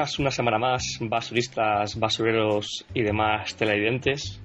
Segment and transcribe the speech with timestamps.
[0.00, 4.40] buenas una semana más, basuristas, basureros y demás televidentes.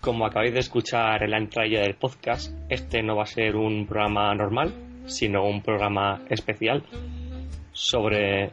[0.00, 3.86] Como acabáis de escuchar en la entrada del podcast, este no va a ser un
[3.86, 4.72] programa normal,
[5.04, 6.82] sino un programa especial
[7.72, 8.52] sobre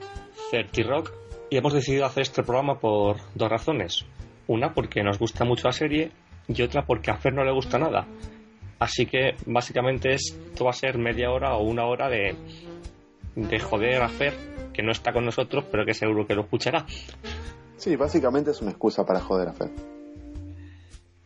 [0.50, 1.14] 30 Rock.
[1.50, 4.06] Y hemos decidido hacer este programa por dos razones.
[4.48, 6.12] Una porque nos gusta mucho la serie
[6.50, 8.06] y otra porque a Fer no le gusta nada.
[8.80, 12.36] Así que básicamente esto va a ser media hora o una hora de,
[13.36, 14.34] de joder a Fer,
[14.74, 16.86] que no está con nosotros, pero que seguro que lo escuchará.
[17.78, 19.72] Sí, básicamente es una excusa para joder a Fer.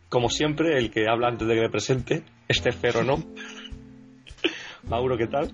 [0.08, 3.16] Como siempre, el que habla antes de que le presente, este Fer o no.
[4.88, 5.52] Mauro, ¿qué tal?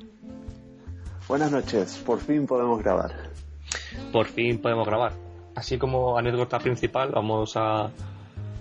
[1.27, 3.30] Buenas noches, por fin podemos grabar.
[4.12, 5.12] Por fin podemos grabar.
[5.55, 7.90] Así como anécdota principal, vamos a,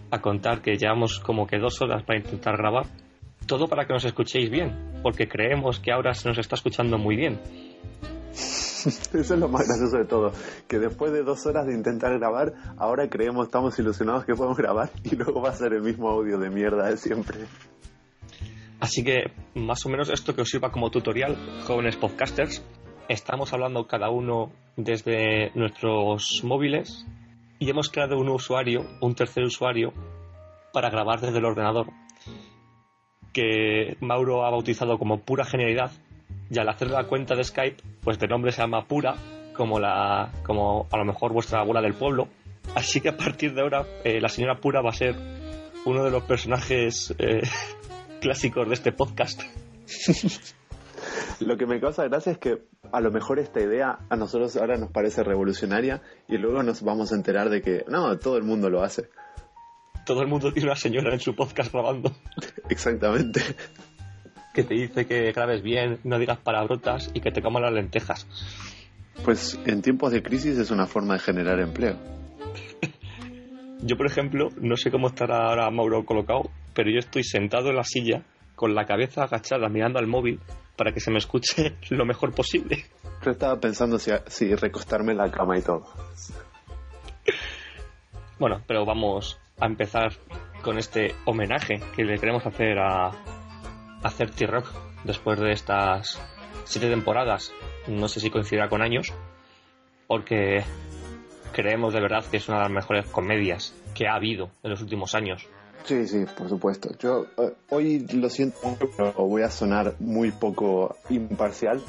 [0.10, 2.86] a contar que llevamos como que dos horas para intentar grabar.
[3.46, 7.16] Todo para que nos escuchéis bien, porque creemos que ahora se nos está escuchando muy
[7.16, 7.40] bien.
[9.14, 10.32] Eso es lo más gracioso de todo,
[10.68, 14.90] que después de dos horas de intentar grabar, ahora creemos, estamos ilusionados que podemos grabar
[15.04, 17.40] y luego va a ser el mismo audio de mierda de siempre.
[18.80, 22.64] Así que, más o menos esto que os sirva como tutorial, jóvenes podcasters,
[23.10, 27.06] estamos hablando cada uno desde nuestros móviles
[27.60, 29.94] y hemos creado un usuario, un tercer usuario,
[30.74, 31.92] para grabar desde el ordenador,
[33.34, 35.92] que Mauro ha bautizado como pura genialidad
[36.52, 39.16] y al hacer la cuenta de Skype, pues de nombre se llama Pura,
[39.56, 42.28] como la, como a lo mejor vuestra abuela del pueblo.
[42.76, 45.16] Así que a partir de ahora, eh, la señora Pura va a ser
[45.86, 47.42] uno de los personajes eh,
[48.22, 49.42] clásicos de este podcast.
[51.40, 54.78] Lo que me causa gracia es que a lo mejor esta idea a nosotros ahora
[54.78, 58.70] nos parece revolucionaria y luego nos vamos a enterar de que no, todo el mundo
[58.70, 59.10] lo hace.
[60.06, 62.12] Todo el mundo tiene una señora en su podcast grabando.
[62.70, 63.42] Exactamente.
[64.54, 68.28] Que te dice que grabes bien, no digas palabrotas y que te coman las lentejas.
[69.24, 71.98] Pues en tiempos de crisis es una forma de generar empleo.
[73.84, 77.76] Yo, por ejemplo, no sé cómo estará ahora Mauro colocado, pero yo estoy sentado en
[77.78, 78.24] la silla
[78.56, 80.40] con la cabeza agachada mirando al móvil
[80.78, 82.86] para que se me escuche lo mejor posible.
[83.26, 85.86] Yo estaba pensando si, si recostarme en la cama y todo.
[88.40, 90.14] Bueno, pero vamos a empezar
[90.64, 93.12] con este homenaje que le queremos hacer a,
[94.04, 94.68] a 30 Rock
[95.04, 96.20] después de estas
[96.66, 97.52] siete temporadas.
[97.88, 99.14] No sé si coincidirá con años,
[100.08, 100.64] porque
[101.52, 104.82] creemos de verdad que es una de las mejores comedias que ha habido en los
[104.82, 105.48] últimos años.
[105.84, 106.90] Sí, sí, por supuesto.
[107.00, 111.82] Yo eh, hoy lo siento, pero voy a sonar muy poco imparcial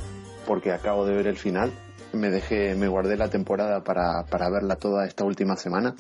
[0.47, 1.73] porque acabo de ver el final.
[2.13, 5.95] Me dejé, me guardé la temporada para, para verla toda esta última semana.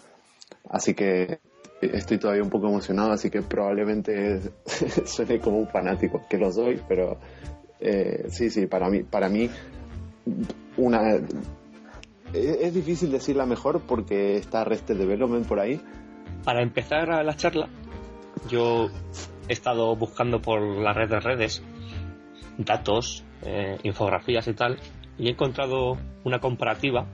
[0.68, 1.40] Así que
[1.82, 4.40] estoy todavía un poco emocionado, así que probablemente
[5.04, 7.18] suene como un fanático, que lo soy, pero
[7.80, 9.50] eh, sí, sí, para mí, para mí
[10.76, 11.16] una
[12.32, 15.80] es, es difícil decir la mejor porque está Rested Development por ahí.
[16.44, 17.68] Para empezar la charla,
[18.48, 18.88] yo
[19.48, 21.62] he estado buscando por la red de redes
[22.58, 24.78] datos, eh, infografías y tal,
[25.18, 27.06] y he encontrado una comparativa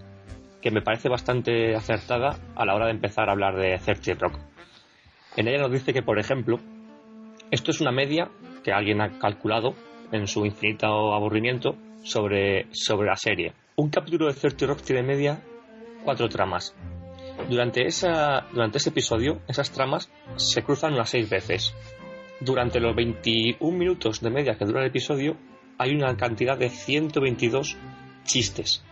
[0.60, 4.47] que me parece bastante acertada a la hora de empezar a hablar de 30 Rock.
[5.38, 6.58] En ella nos dice que, por ejemplo,
[7.52, 8.28] esto es una media
[8.64, 9.76] que alguien ha calculado
[10.10, 13.52] en su infinito aburrimiento sobre, sobre la serie.
[13.76, 15.40] Un capítulo de 30 Rock tiene media
[16.02, 16.74] cuatro tramas.
[17.48, 21.72] Durante, esa, durante ese episodio, esas tramas se cruzan unas seis veces.
[22.40, 25.36] Durante los 21 minutos de media que dura el episodio,
[25.78, 27.76] hay una cantidad de 122
[28.24, 28.84] chistes.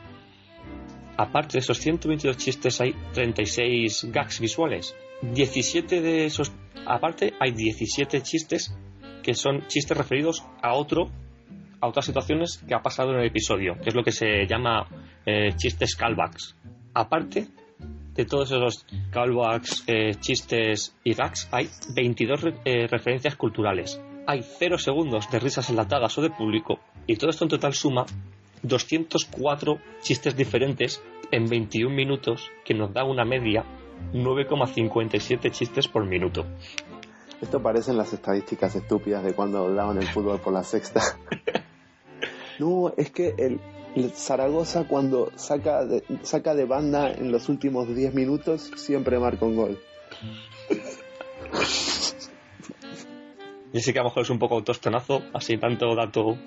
[1.17, 4.95] Aparte de esos 122 chistes, hay 36 gags visuales.
[5.23, 6.53] 17 de esos,
[6.87, 8.77] aparte, hay 17 chistes
[9.23, 11.11] que son chistes referidos a otro,
[11.81, 14.87] a otras situaciones que ha pasado en el episodio, que es lo que se llama
[15.25, 16.55] eh, chistes callbacks.
[16.95, 17.49] Aparte
[18.15, 24.01] de todos esos callbacks, eh, chistes y gags, hay 22 re- eh, referencias culturales.
[24.27, 28.07] Hay 0 segundos de risas enlatadas o de público, y todo esto en total suma
[28.63, 33.65] 204 chistes diferentes en 21 minutos, que nos da una media
[34.13, 36.45] 9,57 chistes por minuto.
[37.41, 41.03] Esto parecen las estadísticas estúpidas de cuando daban el fútbol por la sexta.
[42.59, 43.61] No, es que el,
[43.95, 49.45] el Zaragoza cuando saca de, saca de banda en los últimos 10 minutos siempre marca
[49.45, 49.79] un gol.
[53.75, 56.39] Yo sé que a lo mejor es un poco tostonazo, así tanto dato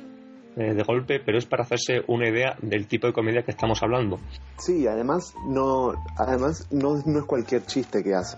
[0.56, 3.82] eh, de golpe, pero es para hacerse una idea del tipo de comedia que estamos
[3.84, 4.20] hablando.
[4.58, 8.38] Sí, además no, además no, no es cualquier chiste que hace.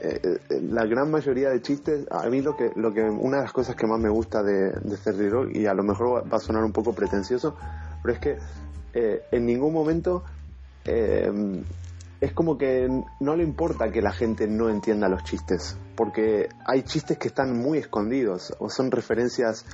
[0.00, 3.42] Eh, eh, la gran mayoría de chistes, a mí lo que, lo que, una de
[3.44, 6.36] las cosas que más me gusta de, de Ferry Rock, y a lo mejor va
[6.36, 7.56] a sonar un poco pretencioso,
[8.02, 8.36] pero es que
[9.32, 10.22] en ningún momento
[10.84, 12.88] es como que
[13.20, 17.56] no le importa que la gente no entienda los chistes, porque hay chistes que están
[17.56, 19.66] muy escondidos o son referencias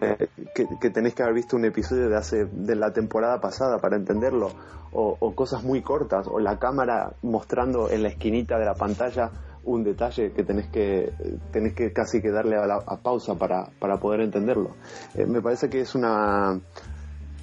[0.00, 3.96] eh, que, tenés que haber visto un episodio de hace de la temporada pasada para
[3.96, 4.50] entenderlo
[4.92, 9.30] o, cosas muy cortas o la cámara mostrando en la esquinita de la pantalla
[9.64, 11.12] un detalle que tenés que
[11.50, 14.70] tenés que casi que darle a, la, pausa para, para poder entenderlo.
[15.14, 16.60] Eh, me parece que es una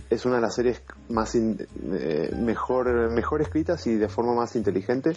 [0.10, 5.14] es una de las series más eh, mejor mejor escritas y de forma más inteligente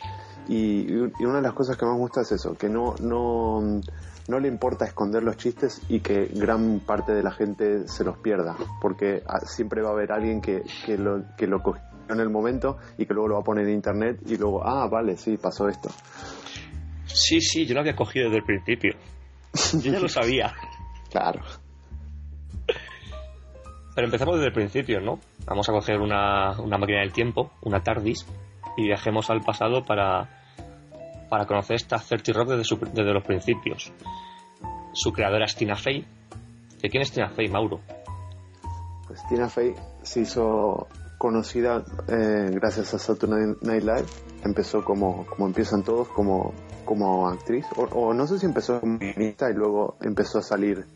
[0.49, 3.81] y, y, una de las cosas que más me gusta es eso que no no
[4.29, 8.19] no le importa esconder los chistes y que gran parte de la gente se los
[8.19, 12.21] pierda, porque ah, siempre va a haber alguien que, que, lo, que lo cogió en
[12.21, 15.17] el momento y que luego lo va a poner en internet y luego, ah, vale,
[15.17, 15.91] sí, pasó esto.
[17.07, 18.95] Sí, sí, yo lo había cogido desde el principio.
[19.83, 20.53] Yo ya lo sabía.
[21.11, 21.41] claro.
[23.95, 25.21] Pero empezamos desde el principio, ¿no?
[25.47, 28.27] Vamos a coger una, una máquina del tiempo, una TARDIS,
[28.77, 30.44] y viajemos al pasado para
[31.35, 33.93] para conocer esta 30 Rock desde, los principios.
[34.93, 36.07] Su creadora es Tina Fey.
[36.81, 37.81] ¿De quién es Tina Fey, Mauro?
[39.09, 40.87] Pues Tina Fey se hizo
[41.19, 44.07] conocida eh, gracias a Saturday Night Live.
[44.45, 46.55] Empezó como, como empiezan todos, como,
[46.85, 47.67] como actriz.
[47.77, 50.87] O, no sé si empezó como guionista y luego empezó a salir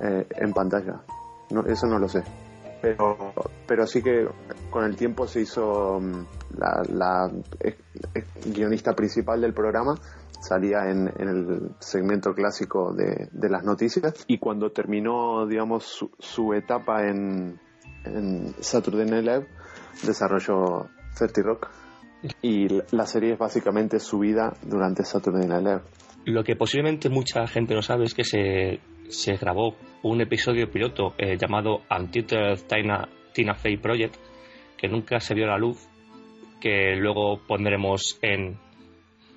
[0.00, 1.00] eh, en pantalla.
[1.50, 2.22] No, eso no lo sé
[2.80, 3.34] pero,
[3.66, 4.26] pero sí que
[4.70, 6.26] con el tiempo se hizo mm,
[6.58, 7.30] la,
[8.46, 9.94] guionista principal del programa,
[10.40, 17.58] salía en, el segmento clásico de, las noticias y cuando terminó, digamos, su, etapa en,
[18.04, 19.46] en, Saturday Night Live,
[20.04, 21.68] desarrolló 30 Rock
[22.42, 25.82] y la serie es básicamente su vida durante Saturday Night Live.
[26.24, 31.14] Lo que posiblemente mucha gente no sabe es que se, se grabó un episodio piloto
[31.18, 34.16] eh, llamado Untitled Tina, Tina Fey Project,
[34.76, 35.88] que nunca se vio a la luz,
[36.60, 38.58] que luego pondremos en...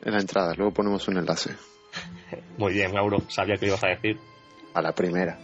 [0.03, 1.51] En la entrada, luego ponemos un enlace.
[2.57, 4.17] Muy bien, Mauro, sabía que ibas a decir.
[4.73, 5.37] A la primera.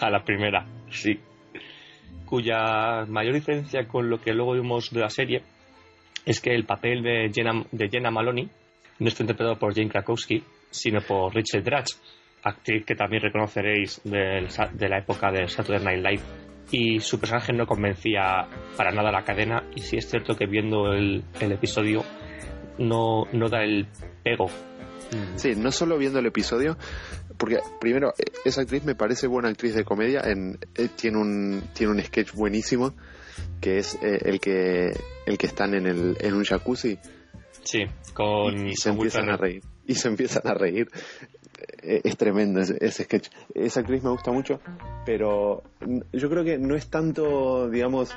[0.00, 1.18] A la primera, sí.
[2.24, 5.42] Cuya mayor diferencia con lo que luego vimos de la serie
[6.24, 8.48] es que el papel de Jenna, de Jenna Maloney
[8.98, 11.94] no está interpretado por Jane Krakowski, sino por Richard Dratch,
[12.42, 16.22] actriz que también reconoceréis de la época de Saturday Night Live.
[16.70, 19.64] Y su personaje no convencía para nada a la cadena.
[19.74, 22.02] Y sí es cierto que viendo el, episodio
[22.78, 23.86] no, no da el
[24.22, 24.46] pego.
[25.36, 26.78] Sí, no solo viendo el episodio,
[27.36, 28.14] porque primero,
[28.46, 30.22] esa actriz me parece buena actriz de comedia.
[30.24, 32.94] En, eh, tiene, un, tiene un sketch buenísimo
[33.60, 34.92] que es eh, el que
[35.26, 36.98] el que están en, el, en un jacuzzi.
[37.62, 37.84] Sí,
[38.14, 38.68] con.
[38.68, 39.62] Y, se empiezan a reír.
[39.86, 40.88] Y se empiezan a reír.
[41.82, 43.28] Eh, es tremendo ese, sketch.
[43.54, 44.60] Esa actriz me gusta mucho,
[45.04, 45.62] pero
[46.12, 48.14] yo creo que no es tanto, digamos,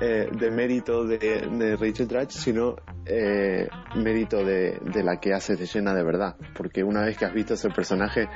[0.00, 5.66] eh, de mérito de, de Rachel Dratch, sino eh, mérito de, la que hace de
[5.66, 6.36] llena de verdad.
[6.56, 8.28] Porque una vez que has visto ese personaje,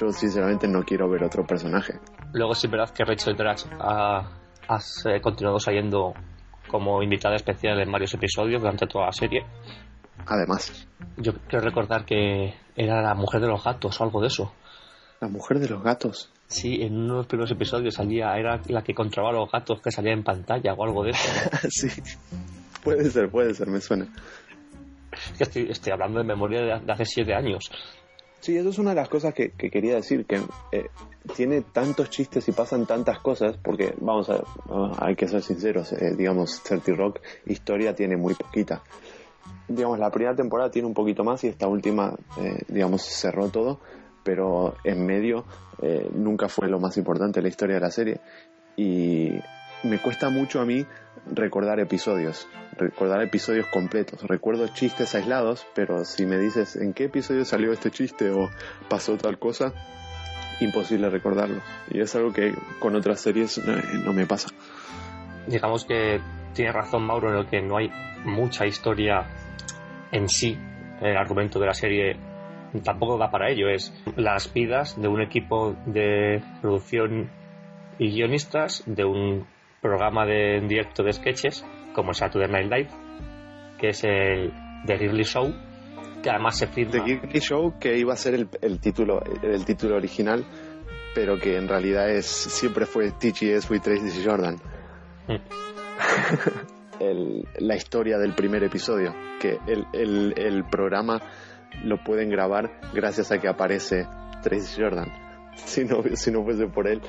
[0.00, 1.94] yo sinceramente no quiero ver otro personaje.
[2.32, 4.30] Luego sí es verdad que Rachel Dratch ha,
[5.22, 6.14] continuado saliendo
[6.68, 9.44] como invitada especial en varios episodios durante toda la serie
[10.26, 10.88] además.
[11.16, 14.52] Yo quiero recordar que era la mujer de los gatos o algo de eso.
[15.20, 16.30] ¿La mujer de los gatos?
[16.46, 19.80] Sí, en uno de los primeros episodios salía, era la que controlaba a los gatos
[19.82, 21.28] que salía en pantalla o algo de eso.
[21.68, 21.88] sí,
[22.82, 24.08] puede ser, puede ser, me suena.
[25.38, 27.70] Estoy, estoy hablando de memoria de, hace siete años.
[28.40, 30.40] Sí, eso es una de las cosas que, quería decir, que
[30.72, 30.86] eh,
[31.36, 34.42] tiene tantos chistes y pasan tantas cosas, porque vamos a,
[35.04, 38.82] hay que ser sinceros, eh, digamos, 30 Rock historia tiene muy poquita
[39.70, 43.80] digamos, la primera temporada tiene un poquito más y esta última, eh, digamos, cerró todo,
[44.24, 45.44] pero en medio
[45.80, 48.20] eh, nunca fue lo más importante la historia de la serie.
[48.76, 49.30] Y
[49.84, 50.84] me cuesta mucho a mí
[51.32, 54.22] recordar episodios, recordar episodios completos.
[54.24, 58.50] Recuerdo chistes aislados, pero si me dices en qué episodio salió este chiste o
[58.88, 59.72] pasó tal cosa,
[60.60, 61.60] imposible recordarlo.
[61.90, 64.48] Y es algo que con otras series eh, no me pasa.
[65.46, 66.20] Digamos que
[66.54, 67.90] tiene razón Mauro en lo que no hay
[68.24, 69.26] mucha historia
[70.12, 70.58] en sí,
[71.00, 72.16] el argumento de la serie
[72.84, 73.68] tampoco da para ello.
[73.68, 77.30] Es las vidas de un equipo de producción
[77.98, 79.46] y guionistas de un
[79.80, 81.64] programa de directo de sketches
[81.94, 82.90] como Saturday Night Live,
[83.78, 84.52] que es el
[84.86, 85.52] The Girly Show,
[86.22, 86.92] que además se firma.
[86.92, 90.44] The Girly Show, que iba a ser el, título, el título original,
[91.14, 94.56] pero que en realidad es siempre fue TGS with Tracy Jordan.
[95.26, 95.36] Mm.
[97.58, 101.20] la historia del primer episodio, que el, el, programa
[101.82, 104.06] lo pueden grabar gracias a que aparece
[104.42, 105.10] Tracy Jordan.
[105.56, 107.02] Si no, si no fuese por él,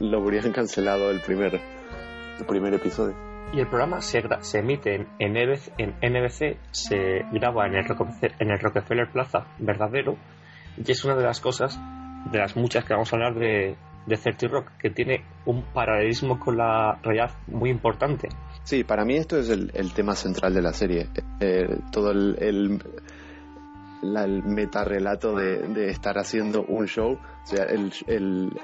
[0.00, 1.58] lo habrían cancelado el primer,
[2.38, 3.16] el primer episodio.
[3.52, 7.86] Y el programa se, se emite en NBC, en NBC, se graba en el,
[8.38, 10.16] en el Rockefeller Plaza verdadero,
[10.76, 11.80] y es una de las cosas,
[12.30, 13.76] de las muchas que vamos a hablar de,
[14.06, 18.28] de 30 Rock, que tiene un paralelismo con la realidad muy importante.
[18.66, 21.08] Sí, para mí esto es el, tema central de la serie.
[21.38, 22.82] Eh, todo el, el,
[24.02, 27.12] el metarrelato de, estar haciendo un show.
[27.12, 27.92] O sea, el,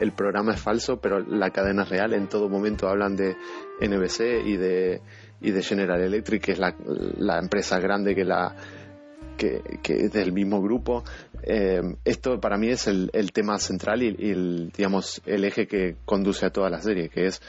[0.01, 2.15] el, programa es falso, pero la cadena es real.
[2.15, 3.37] En todo momento hablan de
[3.81, 5.01] NBC y de,
[5.41, 6.75] y de General Electric, que es la,
[7.19, 8.57] la empresa grande que la
[9.37, 11.05] que, es del mismo grupo.
[11.45, 16.47] Eh, esto para mí es el, tema central y, el, digamos, el eje que conduce
[16.47, 17.41] a toda la serie, que es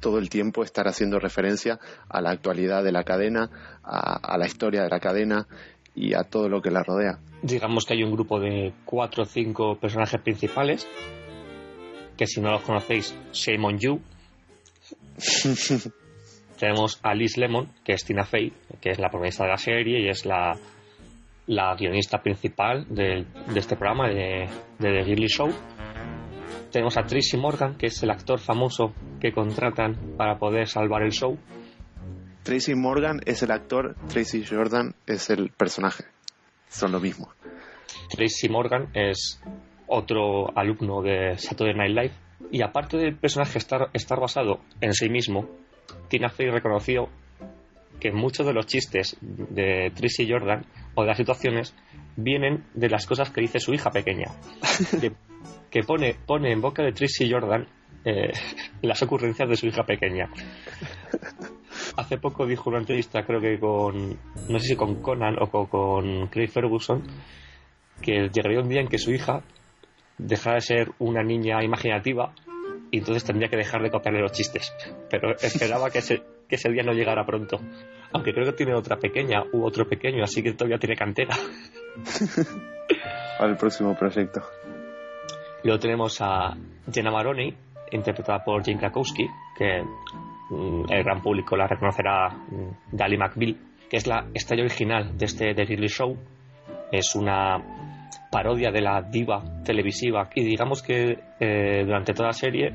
[0.00, 3.50] todo el tiempo estar haciendo referencia a la actualidad de la cadena,
[3.82, 5.46] a, la historia de la cadena
[5.94, 7.18] y a todo lo que la rodea.
[7.42, 10.86] Digamos que hay un grupo de cuatro o cinco personajes principales,
[12.16, 14.00] que si no los conocéis, shame on you.
[16.58, 20.00] Tenemos a Liz Lemon, que es Tina Fey, que es la protagonista de la serie
[20.00, 20.58] y es la
[21.50, 25.50] la guionista principal de, este programa, de, The Gilly Show.
[26.70, 31.10] Tenemos a Tracy Morgan, que es el actor famoso que contratan para poder salvar el
[31.10, 31.36] show.
[32.44, 36.04] Tracy Morgan es el actor, Tracy Jordan es el personaje.
[36.68, 37.32] Son lo mismo.
[38.08, 39.42] Tracy Morgan es
[39.88, 42.14] otro alumno de Saturday Night Live.
[42.52, 45.48] Y aparte del personaje estar, estar basado en sí mismo,
[46.08, 47.08] Tina Fey reconoció
[47.98, 51.74] que muchos de los chistes de Tracy Jordan o de las situaciones
[52.16, 54.28] vienen de las cosas que dice su hija pequeña.
[55.70, 57.66] que, pone, pone en boca de Tracy Jordan
[58.04, 58.32] eh,
[58.82, 60.30] las ocurrencias de su hija pequeña.
[61.96, 66.28] Hace poco dijo una entrevista, creo que con, no sé si con Conan o con,
[66.28, 67.02] Craig Ferguson,
[68.00, 69.42] que llegaría un día en que su hija
[70.18, 72.32] dejara de ser una niña imaginativa
[72.90, 74.72] y entonces tendría que dejar de copiarle los chistes.
[75.10, 77.60] Pero esperaba que ese, que ese día no llegara pronto.
[78.12, 81.36] Aunque creo que tiene otra pequeña u otro pequeño, así que todavía tiene cantera.
[83.38, 84.42] Al próximo proyecto.
[85.62, 86.56] Luego tenemos a
[86.92, 87.54] Jenna Maroney,
[87.92, 89.26] interpretada por Jane Krakowski,
[89.56, 89.82] que
[90.50, 93.56] mm, el gran público la reconocerá mm, de Ali McBeal,
[93.88, 96.16] que es la estrella original de este The Daily Show.
[96.92, 97.58] Es una
[98.30, 102.72] parodia de la diva televisiva y digamos que eh, durante toda la serie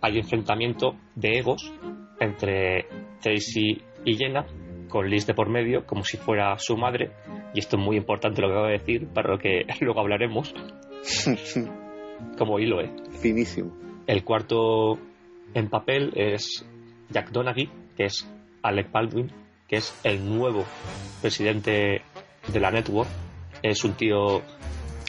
[0.00, 1.72] hay enfrentamiento de egos
[2.18, 2.86] entre
[3.20, 4.46] Tracy y Jenna,
[4.88, 7.10] con Liz de por medio, como si fuera su madre,
[7.54, 10.54] y esto es muy importante lo que voy a decir, para lo que luego hablaremos,
[12.38, 12.90] como hilo, ¿eh?
[13.20, 13.72] Finísimo.
[14.06, 14.98] El cuarto
[15.54, 16.64] en papel es
[17.10, 18.28] Jack Donaghy, que es
[18.62, 19.30] Alec Baldwin,
[19.68, 20.64] que es el nuevo
[21.20, 22.02] presidente
[22.52, 23.08] de la network.
[23.62, 24.42] Es un tío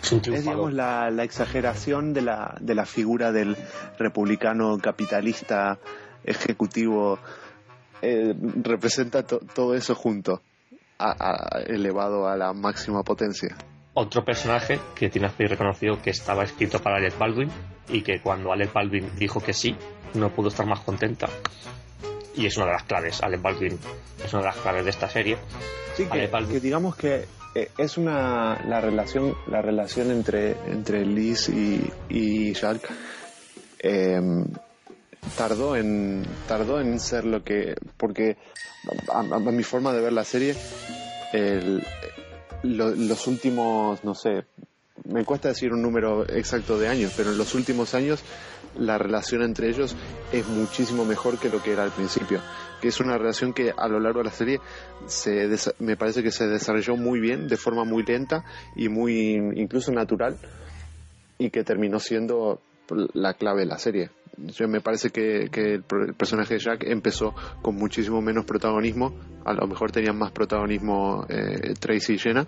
[0.04, 3.56] es, digamos la, la, exageración de la, de la figura del
[3.98, 5.80] republicano capitalista
[6.26, 7.20] ejecutivo
[8.02, 10.42] eh, representa todo eso junto,
[11.68, 13.56] elevado a la máxima potencia.
[13.96, 17.52] Otro personaje que tiene Fey reconoció que estaba escrito para Alec Baldwin
[17.90, 19.76] y que cuando Alec Baldwin dijo que sí,
[20.16, 21.28] no pudo estar más contenta.
[22.36, 23.78] Y es una de las claves, Alec Baldwin
[24.24, 25.38] es una de las claves de esta serie.
[25.96, 31.88] Sí, que, digamos que eh, es una la relación la relación entre entre Liz y,
[32.10, 32.90] y Jack
[33.78, 34.20] eh,
[35.38, 38.38] tardó en tardó en ser lo que porque
[39.12, 40.56] a, mi forma de ver la serie
[42.64, 44.46] los últimos no sé
[45.06, 48.24] me cuesta decir un número exacto de años pero en los últimos años
[48.78, 49.96] la relación entre ellos
[50.32, 52.40] es muchísimo mejor que lo que era al principio
[52.82, 54.60] que es una relación que a lo largo de la serie
[55.08, 55.48] se
[55.80, 58.44] me parece que se desarrolló muy bien de forma muy lenta
[58.76, 60.38] y muy incluso natural
[61.38, 62.62] y que terminó siendo
[63.14, 64.10] la clave de la serie
[64.68, 69.14] me parece que, el, personaje de Jack empezó con muchísimo menos protagonismo,
[69.46, 72.46] a lo mejor tenían más protagonismo eh, Tracy y Jenna,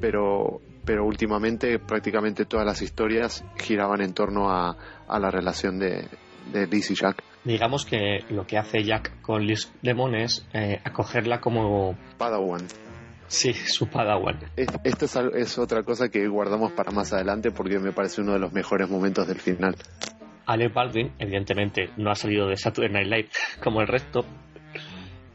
[0.00, 4.76] pero, pero últimamente prácticamente todas las historias giraban en torno a,
[5.08, 6.06] la relación de,
[6.52, 7.22] de Liz y Jack.
[7.44, 11.96] Digamos que lo que hace Jack con Liz Lemon es eh, acogerla como...
[12.18, 12.66] Padawan.
[13.26, 14.38] Sí, su Padawan.
[14.56, 18.38] Esto es, es, otra cosa que guardamos para más adelante porque me parece uno de
[18.38, 19.76] los mejores momentos del final.
[20.48, 23.28] Alec Baldwin, evidentemente, no ha salido de Saturday Night Live
[23.62, 24.24] como el resto,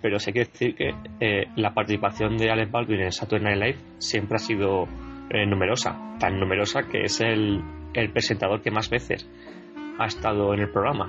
[0.02, 0.90] pero sé que decir que
[1.20, 4.88] eh, la participación de Alec Baldwin en Saturday Night Live siempre ha sido
[5.30, 7.64] eh, numerosa, tan numerosa que es el,
[8.12, 9.30] presentador que más veces
[10.00, 11.08] ha estado en el programa,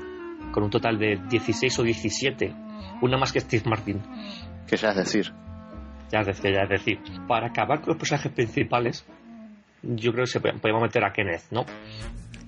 [0.52, 2.54] con un total de 16 o 17,
[3.00, 4.02] una más que Steve Martin.
[4.68, 5.32] Que ya es decir.
[6.12, 6.98] Ya es decir, ya es decir.
[7.26, 9.06] Para acabar con los personajes principales,
[9.82, 11.64] yo creo que se podemos meter a Kenneth, ¿no?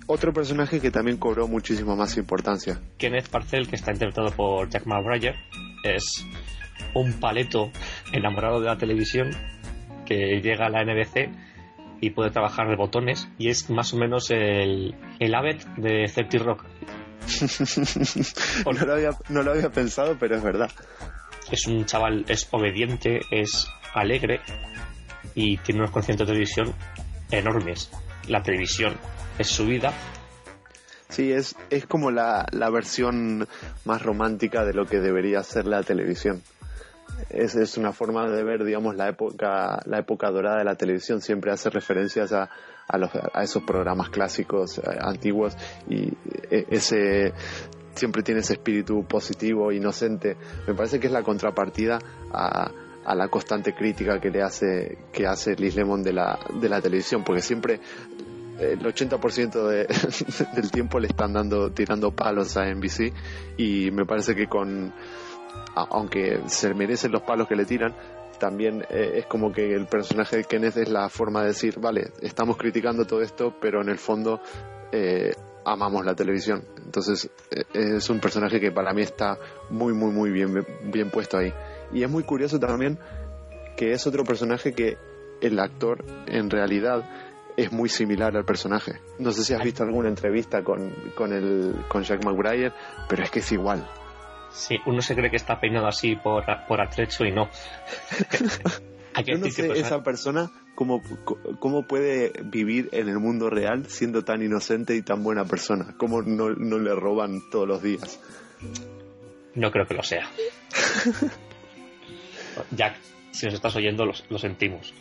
[0.07, 2.81] Otro personaje que también cobró muchísima más importancia.
[2.99, 5.35] Kenneth Parcell, que está interpretado por Jack McBrayer,
[5.83, 6.25] es
[6.95, 7.71] un paleto
[8.13, 9.31] enamorado de la televisión
[10.05, 11.31] que llega a la NBC
[12.01, 16.39] y puede trabajar de botones y es más o menos el, el Abbott de 30
[16.39, 16.65] Rock.
[18.65, 20.71] no, lo había, no lo había pensado, pero es verdad.
[21.51, 24.41] Es un chaval, es obediente, es alegre
[25.35, 26.75] y tiene unos conciertos de televisión
[27.31, 27.91] enormes.
[28.29, 28.95] La televisión
[29.39, 29.93] es su vida.
[31.09, 33.47] Sí, es, es como la, la versión
[33.85, 36.43] más romántica de lo que debería ser la televisión.
[37.31, 41.21] Es, es, una forma de ver, digamos, la época, la época dorada de la televisión.
[41.21, 42.51] Siempre hace referencias a,
[42.89, 45.57] a, los, a esos programas clásicos, eh, antiguos,
[45.89, 46.09] y
[46.51, 47.33] eh, ese
[47.95, 50.37] siempre tiene ese espíritu positivo, inocente.
[50.67, 51.99] Me parece que es la contrapartida
[52.33, 52.71] a,
[53.07, 56.81] a la constante crítica que le hace que hace Liz Lemon de la, de la
[56.81, 57.81] televisión, porque siempre
[58.59, 59.87] el 80% de,
[60.61, 63.13] del tiempo le están dando tirando palos a NBC
[63.57, 64.93] y me parece que con
[65.75, 67.95] aunque se merecen los palos que le tiran
[68.39, 72.13] también eh, es como que el personaje de Kenneth es la forma de decir vale
[72.21, 74.41] estamos criticando todo esto pero en el fondo
[74.91, 75.35] eh,
[75.65, 79.39] amamos la televisión entonces eh, es un personaje que para mí está
[79.71, 81.53] muy muy muy bien bien puesto ahí
[81.93, 82.99] y es muy curioso también
[83.77, 84.97] que es otro personaje que
[85.41, 87.05] el actor en realidad
[87.57, 89.01] es muy similar al personaje.
[89.19, 92.73] No sé si has visto alguna entrevista con, con, el, con Jack McBride,
[93.09, 93.87] pero es que es igual.
[94.51, 97.49] Sí, uno se cree que está peinado así por, por atrecho y no.
[99.25, 101.03] Yo no sé esa persona cómo,
[101.59, 105.95] cómo puede vivir en el mundo real siendo tan inocente y tan buena persona.
[105.97, 108.21] ¿Cómo no, no le roban todos los días?
[109.55, 110.29] No creo que lo sea.
[112.71, 112.97] Jack,
[113.31, 114.93] si nos estás oyendo, lo, lo sentimos.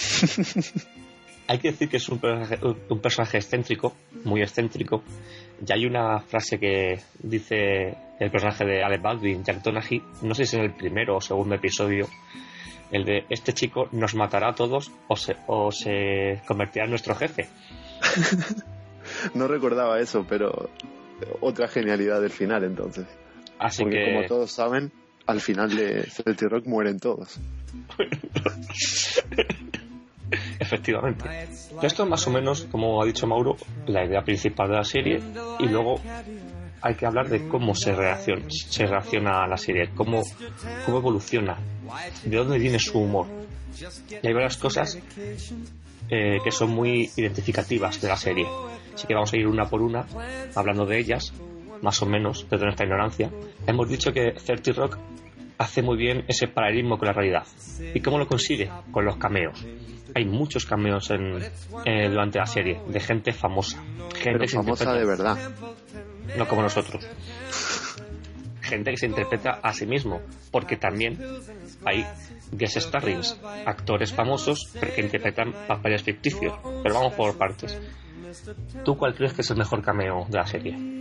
[1.50, 5.02] hay que decir que es un personaje, un personaje excéntrico, muy excéntrico.
[5.60, 10.44] Ya hay una frase que dice el personaje de Alec Baldwin, Jack Donaghy, no sé
[10.44, 12.06] si es en el primero o segundo episodio,
[12.92, 17.16] el de este chico nos matará a todos o se, o se convertirá en nuestro
[17.16, 17.48] jefe.
[19.34, 20.70] no recordaba eso, pero
[21.40, 23.06] otra genialidad del final entonces.
[23.58, 24.14] Así Porque que...
[24.14, 24.92] como todos saben,
[25.30, 27.38] al final de Celtic Rock mueren todos.
[30.58, 31.24] Efectivamente.
[31.82, 35.20] Esto es más o menos, como ha dicho Mauro, la idea principal de la serie
[35.58, 36.00] y luego
[36.82, 40.22] hay que hablar de cómo se reacciona, a la serie, cómo,
[40.84, 41.58] cómo evoluciona,
[42.24, 43.26] de dónde viene su humor.
[44.22, 44.98] Y hay varias cosas
[46.08, 48.46] eh, que son muy identificativas de la serie.
[48.94, 50.06] Así que vamos a ir una por una
[50.54, 51.32] hablando de ellas,
[51.82, 53.30] más o menos, desde nuestra ignorancia.
[53.66, 54.98] Hemos dicho que 30 Rock
[55.60, 57.46] hace muy bien ese paralelismo con la realidad.
[57.94, 58.70] ¿Y cómo lo consigue?
[58.90, 59.62] Con los cameos.
[60.14, 61.36] Hay muchos cameos en,
[61.84, 63.82] eh, durante la serie de gente famosa.
[64.14, 65.36] Gente Pero famosa de verdad.
[66.36, 67.06] No como nosotros.
[68.62, 70.22] Gente que se interpreta a sí mismo.
[70.50, 71.18] Porque también
[71.84, 72.06] hay
[72.52, 76.54] guest starrings, actores famosos pero que interpretan papeles ficticios.
[76.82, 77.78] Pero vamos por partes.
[78.84, 81.00] ¿Tú cuál crees que es el mejor cameo de la serie?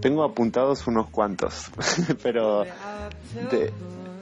[0.00, 1.70] Tengo apuntados unos cuantos,
[2.22, 2.64] pero
[3.50, 3.72] te,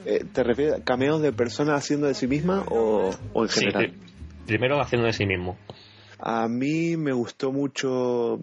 [0.05, 3.91] eh, ¿te refieres a cameos de personas haciendo de sí misma o, o en general?
[3.91, 4.13] Sí,
[4.45, 5.57] primero haciendo de sí mismo.
[6.19, 8.35] A mí me gustó mucho,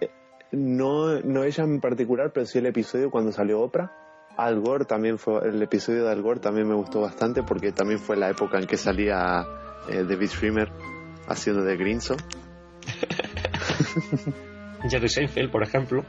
[0.00, 0.10] eh,
[0.52, 3.90] no, no ella en particular, pero sí el episodio cuando salió Oprah.
[4.36, 8.00] Al Gore también fue, el episodio de Al Gore también me gustó bastante porque también
[8.00, 9.46] fue la época en que salía
[9.88, 10.72] eh, David Schwimmer
[11.28, 12.16] haciendo de Grinzo.
[14.90, 16.04] Jerry Seinfeld, por ejemplo.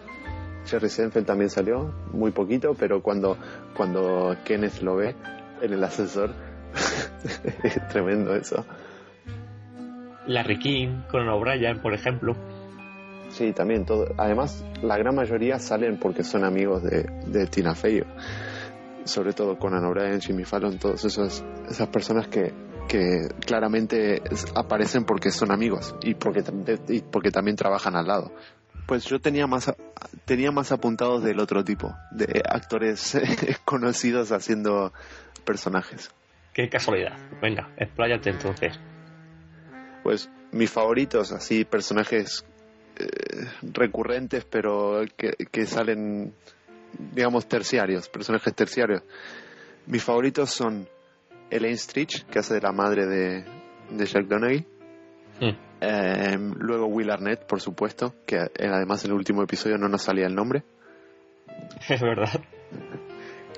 [0.66, 3.38] Jerry Seinfeld también salió, muy poquito, pero cuando,
[3.76, 5.16] cuando Kenneth lo ve
[5.62, 6.32] en el ascensor,
[7.64, 8.66] es tremendo eso.
[10.28, 12.36] Larry King, Conan O'Brien, por ejemplo.
[13.30, 14.08] Sí, también todo.
[14.18, 18.04] Además, la gran mayoría salen porque son amigos de, de Tina Fey.
[19.04, 22.54] Sobre todo Conan O'Brien, Jimmy Fallon, todas esas, esas personas que,
[22.88, 24.22] que claramente
[24.56, 26.44] aparecen porque son amigos y porque,
[26.88, 28.32] y porque también trabajan al lado.
[28.88, 29.74] Pues yo tenía más
[30.26, 33.18] tenía más apuntados del otro tipo, de actores
[33.66, 34.94] conocidos haciendo
[35.46, 36.12] personajes.
[36.54, 37.18] Qué casualidad.
[37.42, 38.80] Venga, expláyate entonces.
[40.04, 42.46] Pues mis favoritos, así personajes
[42.98, 43.08] eh,
[43.74, 46.34] recurrentes, pero que, que salen,
[47.14, 49.04] digamos, terciarios, personajes terciarios.
[49.88, 50.88] Mis favoritos son
[51.50, 53.46] Elaine Stritch, que hace de la madre de,
[53.92, 54.66] de Jack Donaghy.
[55.40, 55.66] Mm.
[55.82, 60.04] Eh, luego Will Arnett, por supuesto, que eh, además en el último episodio no nos
[60.04, 60.64] salía el nombre.
[61.90, 62.42] Es verdad.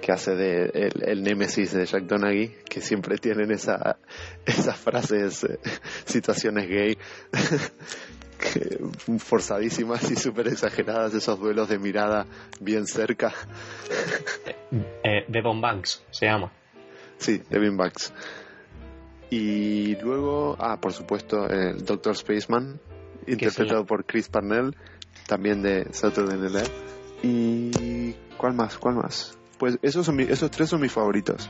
[0.02, 3.98] Que hace de el, el némesis de Jack Donaghy, que siempre tienen esa,
[4.46, 5.60] esas frases, eh,
[6.06, 6.98] situaciones gay,
[9.20, 12.26] forzadísimas y súper exageradas, esos duelos de mirada
[12.60, 13.34] bien cerca.
[15.04, 16.52] Eh, Devon Banks se llama.
[17.18, 18.14] Sí, Devin Banks.
[19.30, 22.80] Y luego, ah, por supuesto, el Doctor Spaceman,
[23.28, 24.76] interpretado por Chris Parnell,
[25.28, 26.72] también de Saturday Night Live.
[27.24, 28.78] ¿Y cuál más?
[28.78, 29.38] ¿Cuál más?
[29.58, 31.50] Pues esos, son esos tres son mis favoritos.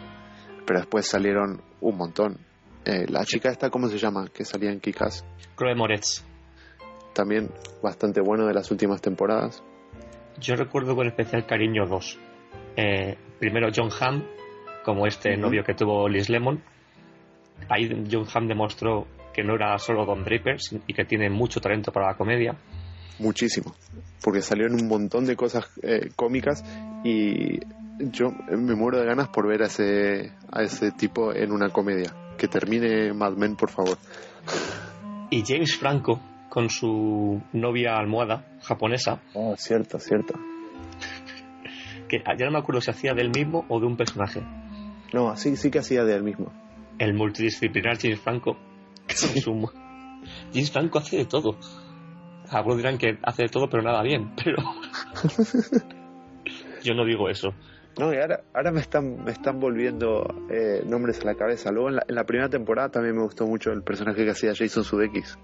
[0.66, 2.38] Pero después salieron un montón.
[2.86, 4.28] Eh, la chica esta, ¿cómo se llama?
[4.34, 5.26] Que salía en Kikas.
[5.58, 6.24] Chloe Moretz.
[7.14, 7.50] También
[7.82, 9.64] bastante bueno de las últimas temporadas.
[10.40, 12.18] Yo recuerdo con especial cariño dos.
[12.76, 14.24] Eh, primero John Hamm,
[14.86, 16.64] como este novio que tuvo Liz Lemon.
[17.70, 21.92] Ahí John Hamm demostró que no era solo Don Draper y que tiene mucho talento
[21.92, 22.56] para la comedia.
[23.20, 23.76] Muchísimo.
[24.24, 26.64] Porque salió en un montón de cosas eh, cómicas
[27.04, 27.60] y
[28.00, 32.14] yo me muero de ganas por ver a ese, a ese tipo en una comedia.
[32.38, 33.98] Que termine Mad Men, por favor.
[35.30, 39.20] Y James Franco, con su novia almohada japonesa.
[39.34, 40.36] Oh, cierto, cierto.
[42.08, 44.42] Que ya no me acuerdo si hacía del mismo o de un personaje.
[45.14, 46.52] No, sí, sí que hacía del mismo.
[47.00, 48.58] El multidisciplinar James Franco.
[50.54, 51.58] James Franco hace de todo.
[52.50, 54.58] Algunos dirán que hace de todo, pero nada bien, pero.
[56.84, 57.54] Yo no digo eso.
[58.00, 61.72] No, y ahora, ahora me están, me están volviendo eh, nombres a la cabeza.
[61.72, 65.38] Luego en la, primera temporada también me gustó mucho el personaje que hacía Jason Sudeikis,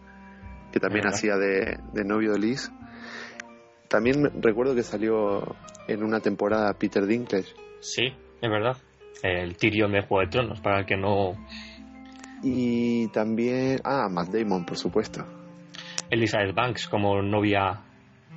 [0.72, 2.72] que también hacía de, novio de Liz.
[3.90, 5.56] También recuerdo que salió
[5.88, 7.54] en una temporada Peter Dinklage.
[7.80, 8.06] Sí,
[8.42, 8.78] es verdad.
[9.22, 11.34] El Tyrion de Juego de Tronos, para el que no...
[12.42, 13.80] Y también...
[13.84, 15.26] Ah, Matt Damon, por supuesto.
[16.10, 17.80] Elizabeth Banks como novia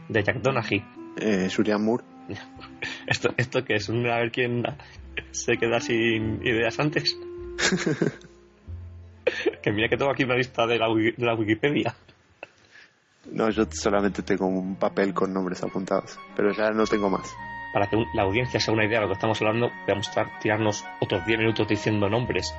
[0.08, 0.84] de Jack Donaghy.
[1.18, 2.04] Eh, Moore.
[3.06, 3.88] ¿Esto, ¿Esto que es?
[3.88, 4.62] A ver quién
[5.30, 7.16] se queda sin ideas antes.
[9.62, 11.94] que mira que tengo aquí una lista de la, de la Wikipedia.
[13.32, 17.34] No, yo solamente tengo un papel con nombres apuntados, pero ya no tengo más.
[17.76, 20.86] Para que la audiencia se haga una idea de lo que estamos hablando, a tirarnos
[20.98, 22.54] otros 10 minutos diciendo nombres.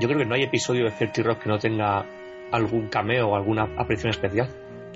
[0.00, 2.06] Yo creo que no hay episodio de Certi Rock que no tenga
[2.50, 4.48] algún cameo o alguna aparición especial.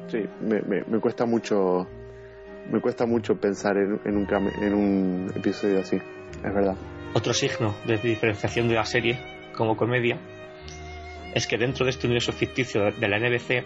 [0.09, 1.87] Sí, me, me cuesta mucho
[2.71, 4.27] me cuesta mucho pensar en, un,
[4.63, 6.75] en un episodio así, es verdad.
[7.13, 9.19] Otro signo de diferenciación de la serie
[9.55, 10.19] como comedia
[11.35, 13.63] es que dentro de este universo ficticio de la NBC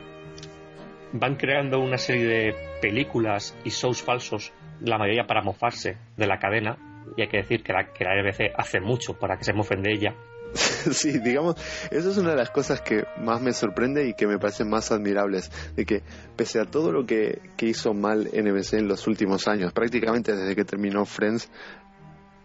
[1.12, 6.38] van creando una serie de películas y shows falsos, la mayoría para mofarse de la
[6.38, 6.76] cadena,
[7.16, 9.82] y hay que decir que la, que la NBC hace mucho para que se mofen
[9.82, 10.14] de ella,
[10.92, 11.56] sí, digamos,
[11.90, 14.90] eso es una de las cosas que más me sorprende y que me parecen más
[14.90, 16.02] admirables, de que
[16.36, 20.64] pese a todo lo que, hizo mal NBC en los últimos años, prácticamente desde que
[20.64, 21.50] terminó Friends,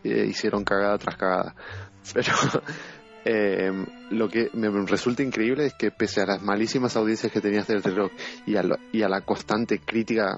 [0.04, 1.56] eh, hicieron cagada tras cagada.
[2.13, 2.34] Pero
[3.26, 3.71] eh,
[4.12, 7.80] lo que me resulta increíble es que pese a las malísimas audiencias que tenía este
[7.80, 8.12] Rock
[8.45, 10.38] y a la constante crítica,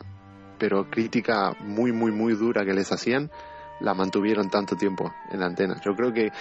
[0.58, 3.32] pero crítica muy, muy, muy dura que les hacían,
[3.80, 5.80] la mantuvieron tanto tiempo en la antena.
[5.86, 6.32] Yo creo que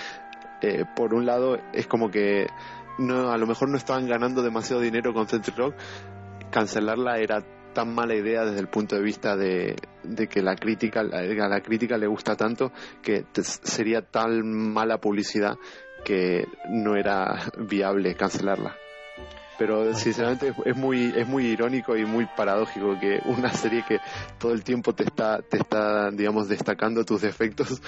[0.63, 2.47] eh, por un lado es como que
[2.99, 5.75] no, a lo mejor no estaban ganando demasiado dinero con Century Rock,
[6.51, 7.43] cancelarla era
[7.75, 9.77] tan mala idea desde el punto de vista de,
[10.31, 15.57] que la crítica, a la crítica le gusta tanto que sería tan mala publicidad
[16.03, 18.75] que no era viable cancelarla.
[19.59, 23.99] Pero sinceramente es muy es muy irónico y muy paradójico que una serie que
[24.39, 27.81] todo el tiempo te está te está digamos destacando tus defectos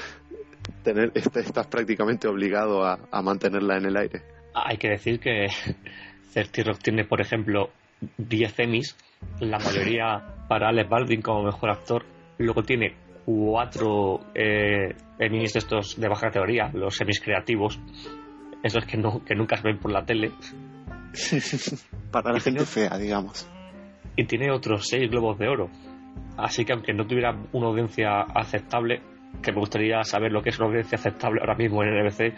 [0.82, 4.22] tener, estás prácticamente obligado a, mantenerla en el aire.
[4.54, 5.46] Hay que decir que
[6.30, 7.70] Certi Rock tiene, por ejemplo,
[8.16, 8.96] 10 Emmys,
[9.40, 12.04] la mayoría para Alex Baldwin como mejor actor.
[12.38, 17.78] Luego tiene cuatro eh, Emmys de estos de baja categoría, los semis creativos,
[18.62, 20.30] esos que, no, que nunca se ven por la tele.
[22.10, 23.48] para la gente fea, digamos.
[24.16, 25.70] Y tiene otros seis globos de oro.
[26.36, 29.02] Así que aunque no tuviera una audiencia aceptable,
[29.42, 32.34] que me gustaría saber lo que es una audiencia aceptable ahora mismo en NBC.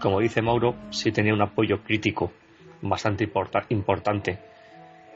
[0.00, 2.32] Como dice Mauro, sí tenía un apoyo crítico
[2.82, 3.28] bastante
[3.70, 4.38] importante,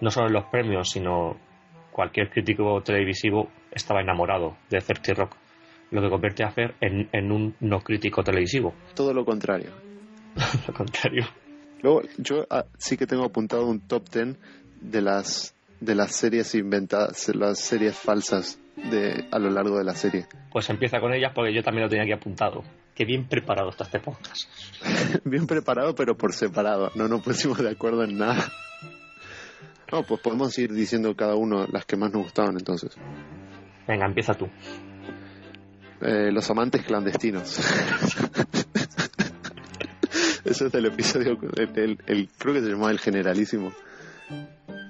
[0.01, 1.37] no solo en los premios, sino
[1.93, 5.37] cualquier crítico televisivo estaba enamorado de Certi Rock,
[5.91, 8.75] lo que convierte a Fer en, un no crítico televisivo.
[8.95, 9.71] Todo lo contrario.
[10.67, 11.25] lo contrario.
[11.83, 14.37] Luego, yo ah, sí que tengo apuntado un top ten
[14.81, 19.95] de las de las series inventadas, las series falsas de, a lo largo de la
[19.95, 20.27] serie.
[20.51, 22.63] Pues empieza con ellas porque yo también lo tenía aquí apuntado.
[22.95, 24.49] Qué bien preparado está este podcast.
[25.25, 26.93] bien preparado, pero por separado.
[26.95, 28.45] No nos pusimos de acuerdo en nada.
[29.91, 32.97] No, pues podemos ir diciendo cada uno las que más nos gustaban entonces.
[33.87, 34.49] Venga, empieza tú.
[36.01, 37.61] Eh, los amantes clandestinos.
[40.45, 43.73] Eso es del episodio, el, creo que se llamaba El Generalísimo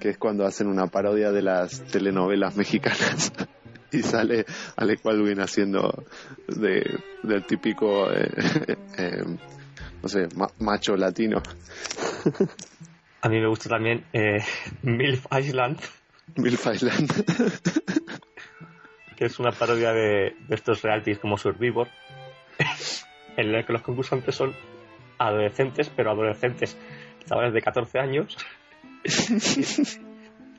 [0.02, 3.32] que es cuando hacen una parodia de las telenovelas mexicanas
[3.92, 6.04] y sale Alec Baldwin haciendo
[6.48, 8.28] de, del típico, eh,
[8.98, 9.24] eh,
[10.02, 10.26] no sé,
[10.58, 11.40] macho latino.
[13.20, 14.38] A mí me gusta también eh,
[14.82, 15.78] MILF Island.
[16.34, 17.24] MILF Island.
[19.16, 21.86] que es una parodia de, estos realities como Survivor,
[23.36, 24.52] en el que los concursantes son
[25.26, 26.76] adolescentes, pero adolescentes,
[27.26, 28.37] chavales de 14 años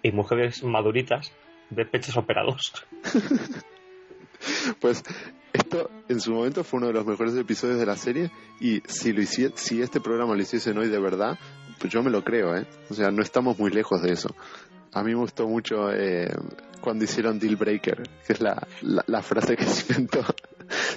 [0.04, 1.32] y, mujeres maduritas
[1.69, 2.73] de pechos operados.
[4.82, 5.02] Pues
[5.54, 9.13] esto en su momento fue uno de los mejores episodios de la serie y si
[9.13, 11.39] lo si este programa lo hiciesen hoy de verdad,
[11.80, 12.65] pues yo me lo creo, ¿eh?
[12.89, 14.36] O sea, no estamos muy lejos de eso.
[14.93, 16.29] A mí me gustó mucho eh,
[16.82, 20.23] cuando hicieron Deal Breaker, que es la, la, frase que se inventó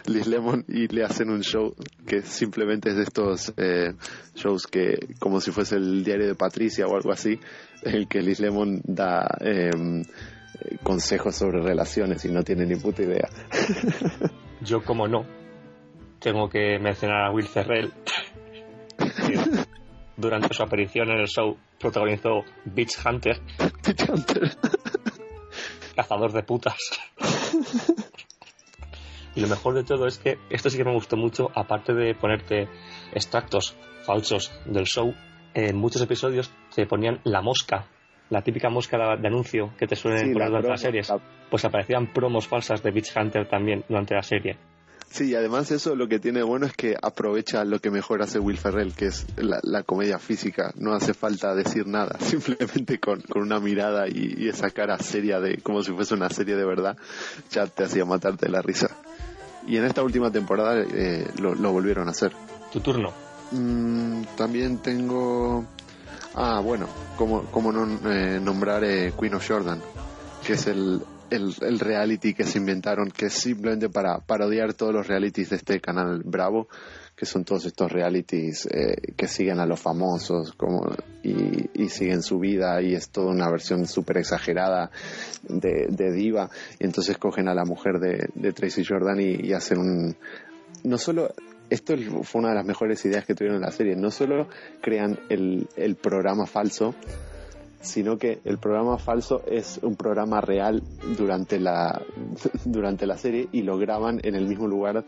[0.06, 1.74] Liz Lemon y le hacen un show
[2.06, 3.94] que simplemente es de estos eh,
[4.35, 7.38] shows que como si fuese el diario de Patricia o algo así,
[7.82, 10.02] en el que Liz Lemon da em,
[10.82, 13.28] consejos sobre relaciones y no tiene ni puta idea.
[14.61, 15.24] Yo como no,
[16.20, 17.92] tengo que mencionar a Will Ferrell.
[20.16, 23.40] Durante su aparición en el show protagonizó Beach Hunter.
[23.85, 24.57] Beach Hunter.
[25.94, 26.79] Cazador de putas.
[29.35, 32.14] y lo mejor de todo es que esto sí que me gustó mucho, aparte de
[32.14, 32.68] ponerte
[33.12, 35.14] extractos falsos del show,
[35.55, 37.87] en muchos episodios te ponían la mosca,
[38.29, 41.12] la típica mosca de anuncio que te suelen poner durante las series.
[41.50, 44.57] Pues aparecían promos falsas de Beach Hunter también durante la serie.
[45.11, 48.38] Sí, y además eso lo que tiene bueno es que aprovecha lo que mejor hace
[48.38, 50.73] Will Ferrell, que es la, comedia física.
[50.77, 55.83] No hace falta decir nada, simplemente con, una mirada y, esa cara seria de como
[55.83, 56.97] si fuese una serie de verdad,
[57.51, 58.88] ya te hacía matarte de la risa.
[59.66, 62.33] Y en esta última temporada eh, lo, volvieron a hacer.
[62.73, 63.12] ¿Tu turno?
[63.53, 65.64] Mm, también tengo...
[66.35, 69.81] Ah, bueno, como, como no eh, nombrar eh, Queen of Jordan,
[70.47, 75.06] que es el, el, reality que se inventaron, que es simplemente para parodiar todos los
[75.06, 76.68] realities de este canal Bravo,
[77.14, 80.90] que son todos estos realities eh, que siguen a los famosos como,
[81.22, 84.90] y, siguen su vida y es toda una versión súper exagerada
[85.48, 86.50] de, diva.
[86.78, 90.16] Y entonces cogen a la mujer de, Tracy Jordan y, hacen un...
[90.84, 91.32] No solo
[91.70, 93.96] esto fue una de las mejores ideas que tuvieron en la serie.
[93.96, 94.48] No solo
[94.82, 96.94] crean el, el programa falso,
[97.80, 100.82] sino que el programa falso es un programa real
[101.16, 102.02] durante la,
[102.64, 105.04] durante la serie y lo graban en el mismo lugar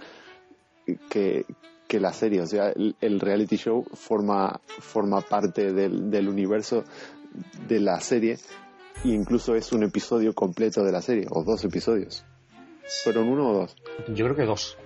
[1.09, 1.45] que,
[1.91, 2.43] la serie.
[2.43, 6.85] O sea, el, reality show forma, forma parte del, del, universo
[7.67, 8.39] de la serie
[9.05, 12.25] e incluso es un episodio completo de la serie, o dos episodios.
[13.05, 13.77] ¿Fueron uno o dos?
[14.09, 14.77] Yo creo que dos.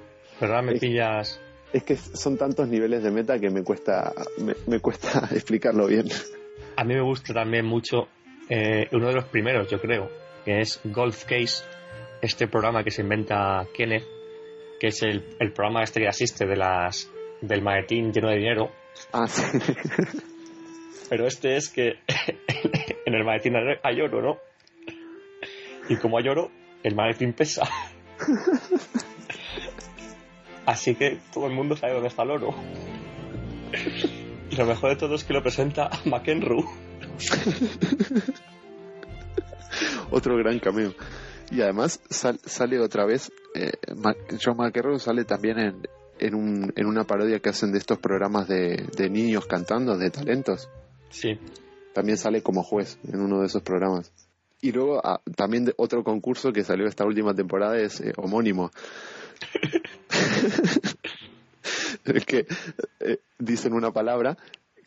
[0.40, 1.40] Pero ahora me pillas.
[1.72, 4.12] Es que son tantos niveles de meta que me cuesta,
[4.66, 6.06] me cuesta explicarlo bien.
[6.76, 8.08] A mí me gusta también mucho
[8.48, 10.10] eh, uno de los primeros, yo creo,
[10.44, 11.64] que es Golf Case,
[12.20, 14.04] este programa que se inventa Kenneth,
[14.80, 15.22] que es el,
[15.54, 18.72] programa este que asiste de las, del maletín lleno de dinero.
[19.12, 19.42] Ah, sí.
[21.08, 21.98] Pero este es que
[23.06, 24.38] en el maletín hay oro, ¿no?
[25.88, 26.50] Y como hay oro,
[26.82, 27.68] el maletín pesa.
[30.66, 32.54] Así que todo el mundo sabe dónde está el oro.
[34.52, 36.62] Y lo mejor de todo es que lo presenta McEnroe.
[40.10, 40.92] Otro gran cameo.
[41.50, 43.72] Y además sale otra vez, eh,
[44.42, 45.88] John McEnroe sale también en,
[46.18, 50.68] en, un, en, una parodia que hacen de estos programas de, niños cantando, de talentos.
[51.08, 51.38] Sí.
[51.94, 54.12] También sale como juez en uno de esos programas.
[54.60, 58.70] Y luego ah, también de otro concurso que salió esta última temporada es eh, homónimo.
[62.04, 62.46] es que
[63.00, 64.36] eh, dicen una palabra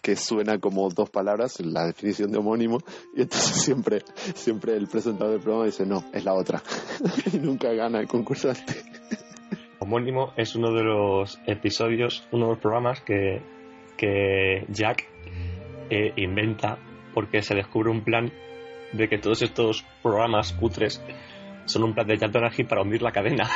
[0.02, 2.78] que suena como dos palabras, la definición de homónimo,
[3.15, 4.04] y entonces siempre,
[4.36, 6.62] siempre el presentador del programa dice, no, es la otra.
[7.34, 8.76] y nunca gana el concursante.
[9.80, 13.41] Homónimo es uno de los episodios, uno de los programas que,
[13.98, 15.08] que Jack
[15.89, 16.78] eh, inventa
[17.13, 18.32] porque se descubre un plan
[18.94, 21.02] de que todos estos programas cutres
[21.65, 23.50] son un plan de Jack Donaghy para hundir la cadena.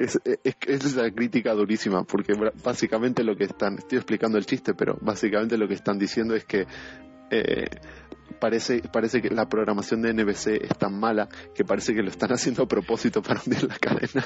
[0.00, 2.32] Es, es, la crítica durísima, porque
[2.62, 6.44] básicamente lo que están, estoy explicando el chiste, pero básicamente lo que están diciendo es
[6.44, 6.66] que
[7.30, 7.66] eh,
[8.38, 12.30] parece, parece que la programación de NBC es tan mala que parece que lo están
[12.32, 14.24] haciendo a propósito para hundir la cadena.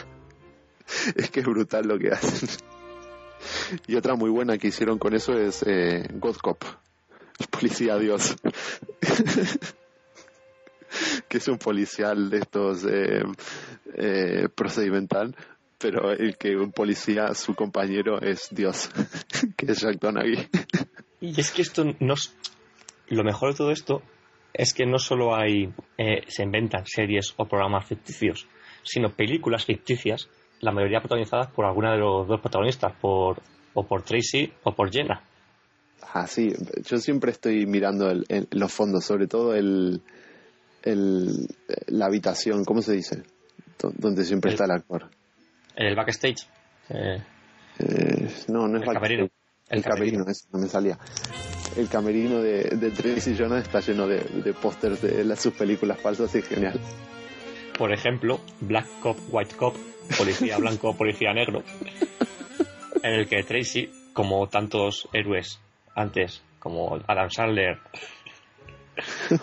[1.16, 2.48] es que es brutal lo que hacen.
[3.86, 6.64] Y otra muy buena que hicieron con eso es eh, God Cop,
[7.38, 8.36] el policía Dios.
[11.28, 13.22] que es un policial de estos eh,
[13.94, 15.36] eh, procedimental,
[15.84, 18.88] pero el que un policía, su compañero es Dios,
[19.56, 20.48] que es Jack Donaghy.
[21.20, 22.34] Y es que esto no es...
[23.08, 24.00] Lo mejor de todo esto
[24.54, 25.68] es que no solo hay...
[25.98, 28.46] eh, se inventan series o programas ficticios,
[28.82, 33.42] sino películas ficticias, la mayoría protagonizadas por alguna de los dos protagonistas, por
[33.74, 35.22] o por Tracy o por Jenna.
[36.14, 36.50] Ah, sí,
[36.88, 40.00] yo siempre estoy mirando el- el- los fondos, sobre todo el,
[40.82, 41.46] el,
[41.88, 43.22] la habitación, ¿cómo se dice?
[43.78, 45.10] Do- Donde siempre está el actor.
[45.76, 46.46] El backstage.
[46.90, 47.22] eh,
[47.78, 48.94] Eh, no, no es El backstage.
[48.94, 49.22] camerino.
[49.24, 49.30] El,
[49.78, 50.30] El camerino, camerino.
[50.30, 50.98] eso no me salía.
[51.76, 55.98] El camerino de, de Tracy Jonas está lleno de, de pósters de las, sus películas
[56.00, 56.78] falsas y genial.
[57.76, 59.74] por ejemplo, Black Cop, White Cop,
[60.16, 61.64] policía blanco, policía negro,
[63.02, 65.58] en el que Tracy, como tantos héroes
[65.96, 67.78] antes, como Adam Sandler,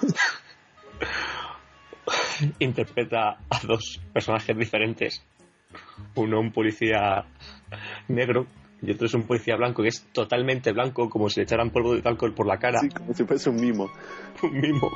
[2.59, 5.23] interpreta a dos personajes diferentes.
[6.15, 7.25] Uno un policía
[8.07, 8.47] negro
[8.81, 11.93] y otro es un policía blanco que es totalmente blanco, como si le echaran polvo
[11.93, 12.79] de talco por la cara.
[12.79, 13.91] Sí, como si fuese un mimo.
[14.43, 14.91] Un mimo.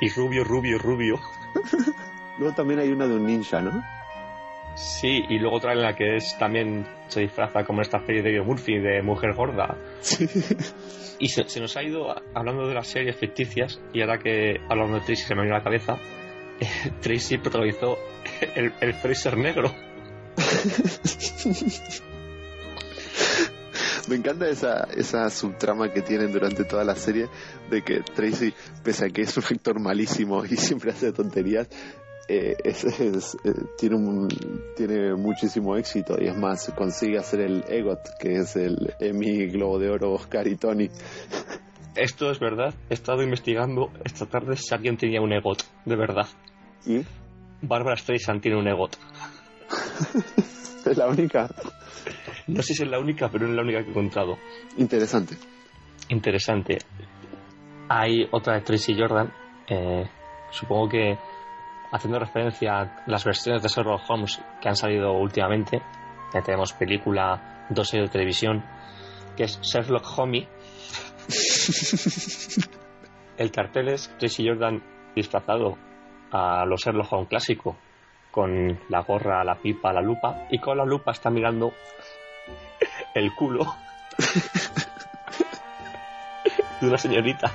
[0.00, 1.20] Y rubio, rubio, rubio.
[2.38, 3.84] Luego también hay una de un ninja, ¿no?
[4.76, 8.40] Sí, y luego otra en la que es también se disfraza como esta serie de
[8.40, 9.76] Murphy de mujer gorda.
[10.00, 10.26] Sí.
[11.18, 15.00] Y se, se nos ha ido hablando de las series ficticias, y ahora que hablando
[15.00, 15.98] de Tracy se me vino a la cabeza,
[17.00, 17.98] Tracy protagonizó
[18.54, 19.74] el, el Fraser negro.
[24.08, 27.28] Me encanta esa, esa subtrama que tienen durante toda la serie
[27.70, 31.68] de que Tracy, pese a que es un actor malísimo y siempre hace tonterías,
[32.26, 34.28] eh, es- es, eh, tiene, un,
[34.76, 39.78] tiene muchísimo éxito y es más, consigue hacer el EGOT, que es el Emmy, Globo
[39.78, 40.88] de Oro, Oscar y Tony.
[41.94, 46.26] Esto es verdad, he estado investigando esta tarde si alguien tenía un EGOT, de verdad.
[46.86, 47.00] Y
[47.60, 48.96] Barbara Streisand tiene un EGOT.
[50.86, 51.48] es la única.
[52.46, 54.38] No sé si es la única, pero es la única que he encontrado.
[54.76, 55.36] Interesante.
[56.08, 56.78] interesante.
[57.88, 59.32] Hay otra de Tracy Jordan,
[59.66, 60.08] eh,
[60.50, 61.18] supongo que
[61.90, 65.80] haciendo referencia a las versiones de Sherlock Holmes que han salido últimamente,
[66.34, 68.62] ya tenemos película, dos series de televisión,
[69.36, 70.46] que es Sherlock Homie.
[73.38, 74.82] El cartel es Tracy Jordan
[75.14, 75.78] disfrazado
[76.30, 77.76] a los Sherlock Holmes clásico,
[78.38, 81.72] con la gorra, la pipa, la lupa, y con la lupa está mirando
[83.12, 83.66] el culo
[86.80, 87.52] de una señorita.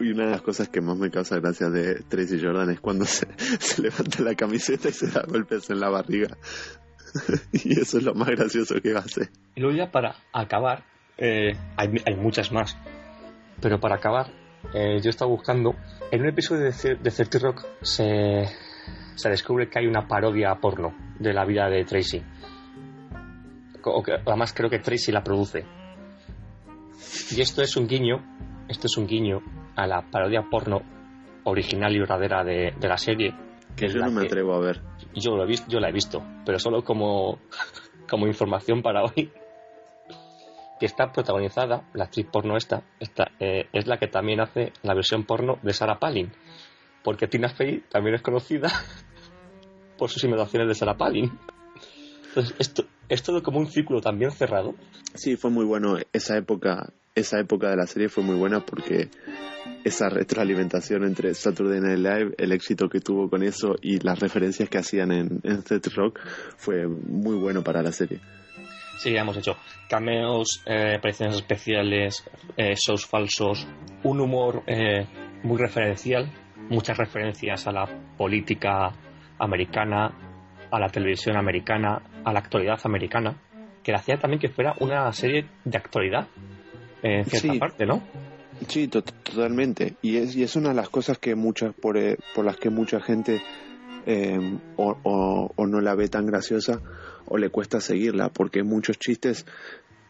[0.00, 3.04] Y una de las cosas que más me causa gracia de Tracy Jordan es cuando
[3.04, 3.26] se,
[3.60, 6.38] se levanta la camiseta y se da golpes en la barriga.
[7.52, 9.28] y eso es lo más gracioso que hace.
[9.56, 10.84] Y luego ya para acabar,
[11.18, 12.78] eh, hay, hay muchas más,
[13.60, 14.28] pero para acabar,
[14.72, 15.74] eh, yo estaba buscando,
[16.10, 18.46] en un episodio de, de 30 Rock se,
[19.14, 22.22] se descubre que hay una parodia porno de la vida de Tracy.
[23.84, 25.64] O que, además creo que Tracy la produce.
[27.30, 28.22] Y esto es un guiño,
[28.68, 29.42] esto es un guiño
[29.76, 30.82] a la parodia porno
[31.44, 33.34] original y verdadera de, de la serie.
[33.76, 34.80] Que yo no me atrevo a ver.
[35.14, 37.38] yo lo he visto, yo la he visto, pero solo como,
[38.08, 39.32] como información para hoy.
[40.78, 44.94] Que está protagonizada, la actriz porno esta, esta eh, es la que también hace la
[44.94, 46.32] versión porno de Sarah Palin.
[47.04, 48.68] Porque Tina Fey también es conocida
[49.98, 51.30] por sus imitaciones de Sarah Palin.
[52.28, 54.74] Entonces, esto es todo como un círculo también cerrado.
[55.14, 55.96] Sí, fue muy bueno.
[56.12, 59.08] Esa época, esa época de la serie fue muy buena porque
[59.84, 64.68] esa retroalimentación entre Saturday Night Live, el éxito que tuvo con eso y las referencias
[64.68, 66.18] que hacían en, en Set Rock
[66.56, 68.20] fue muy bueno para la serie.
[68.98, 69.56] Sí, hemos hecho
[69.88, 72.24] cameos, eh, apariciones especiales,
[72.56, 73.66] eh, shows falsos,
[74.02, 75.06] un humor eh,
[75.42, 76.32] muy referencial,
[76.70, 78.92] muchas referencias a la política
[79.38, 80.12] americana,
[80.70, 83.34] a la televisión americana, a la actualidad americana,
[83.82, 86.26] que le hacía también que fuera una serie de actualidad,
[87.02, 87.58] en cierta Sí.
[87.58, 88.02] parte, ¿no?
[88.68, 89.96] Sí, to- totalmente.
[90.00, 92.70] Y es, y es una de las cosas que muchas por, eh, por las que
[92.70, 93.40] mucha gente
[94.06, 94.38] eh,
[94.76, 96.80] o, o- o no la ve tan graciosa
[97.26, 99.46] o le cuesta seguirla, porque muchos chistes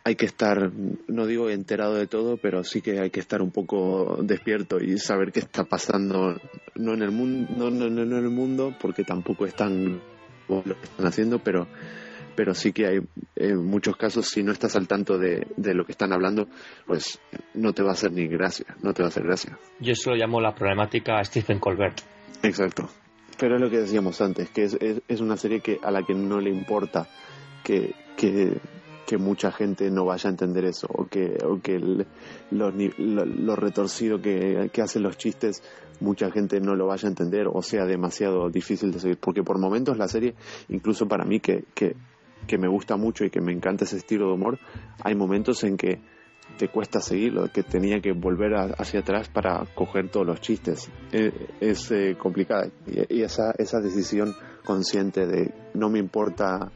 [0.05, 0.71] hay que estar,
[1.09, 4.99] no digo enterado de todo, pero sí que hay que estar un poco despierto y
[4.99, 6.39] saber qué está pasando,
[6.75, 10.03] no en el mundo, no, no, no en el mundo, porque tampoco es tan
[10.47, 11.67] lo que están haciendo, pero
[12.37, 12.99] pero sí que hay
[13.37, 16.49] en muchos casos si no estás al tanto de, de lo que están hablando
[16.85, 17.21] pues
[17.55, 20.11] no te va a hacer ni gracia no te va a hacer gracia Yo eso
[20.11, 22.01] lo llamo la problemática Stephen Colbert.
[22.43, 22.91] exacto
[23.39, 26.03] pero es lo que decíamos antes que es, es, es una serie que a la
[26.03, 27.07] que no le importa
[27.63, 28.59] que, que,
[29.07, 31.79] que mucha gente no vaya a entender eso o que, o que
[32.51, 35.63] lo, retorcido que, que hacen los chistes
[36.01, 39.59] mucha gente no lo vaya a entender o sea demasiado difícil de seguir porque por
[39.59, 40.35] momentos la serie
[40.69, 41.95] incluso para mí que, que,
[42.47, 44.59] que me gusta mucho y que me encanta ese estilo de humor
[45.03, 46.01] hay momentos en que
[46.59, 50.91] te cuesta seguirlo, que tenía que volver hacia atrás para coger todos los chistes.
[51.11, 54.35] E, es, eh, complicada y, esa, esa decisión
[54.65, 56.71] consciente de no me importa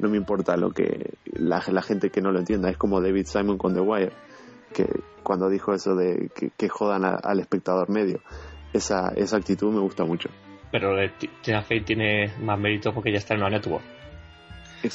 [0.00, 3.26] no me importa lo que la, la, gente que no lo entienda es como David
[3.26, 4.12] Simon con The Wire
[4.72, 4.86] que
[5.22, 8.20] cuando dijo eso de que, jodan al espectador medio
[8.72, 10.28] esa, esa actitud me gusta mucho.
[10.70, 10.94] Pero
[11.42, 13.82] Tina Fey tiene más mérito porque ya está en una network.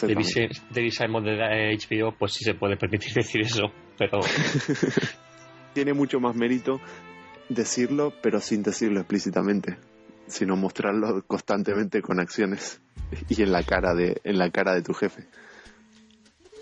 [0.01, 4.19] David, David Simon de HBO pues sí se puede permitir decir eso pero...
[5.73, 6.79] Tiene mucho más mérito
[7.49, 9.77] decirlo, pero sin decirlo explícitamente,
[10.27, 12.81] sino mostrarlo constantemente con acciones
[13.29, 15.27] y en la cara de, en la cara de tu jefe.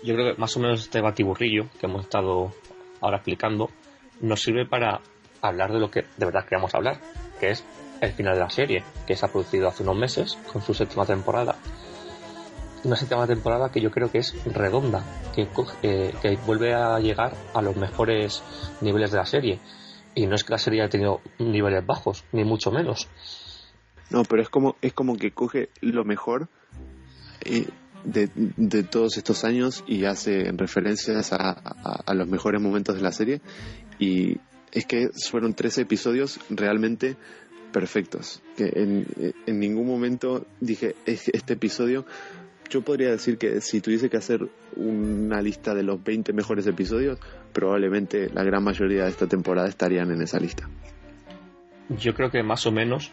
[0.02, 2.52] Yo creo que más o menos este batiburrillo que hemos estado
[3.00, 3.70] ahora explicando
[4.20, 5.00] nos sirve para
[5.40, 7.00] hablar de lo que de verdad queremos hablar,
[7.40, 7.64] que es
[8.00, 11.06] el final de la serie, que se ha producido hace unos meses con su séptima
[11.06, 11.56] temporada
[12.84, 15.02] una séptima temporada que yo creo que es redonda,
[15.34, 15.48] que,
[15.82, 18.42] eh, que vuelve a llegar a los mejores
[18.80, 19.58] niveles de la serie.
[20.14, 23.08] Y no es que la serie haya tenido niveles bajos, ni mucho menos.
[24.10, 26.48] No, pero es como, es como que coge lo mejor
[27.44, 27.66] eh,
[28.04, 33.12] de, de, todos estos años y hace referencias a, a, los mejores momentos de la
[33.12, 33.40] serie.
[33.98, 34.38] Y
[34.72, 37.16] es que fueron tres episodios realmente
[37.72, 38.42] perfectos.
[38.56, 42.04] Que en, ningún momento dije, este episodio
[42.70, 47.18] yo podría decir que si tuviese que hacer una lista de los 20 mejores episodios,
[47.52, 50.68] probablemente la gran mayoría de esta temporada estarían en esa lista.
[51.90, 53.12] Yo creo que más o menos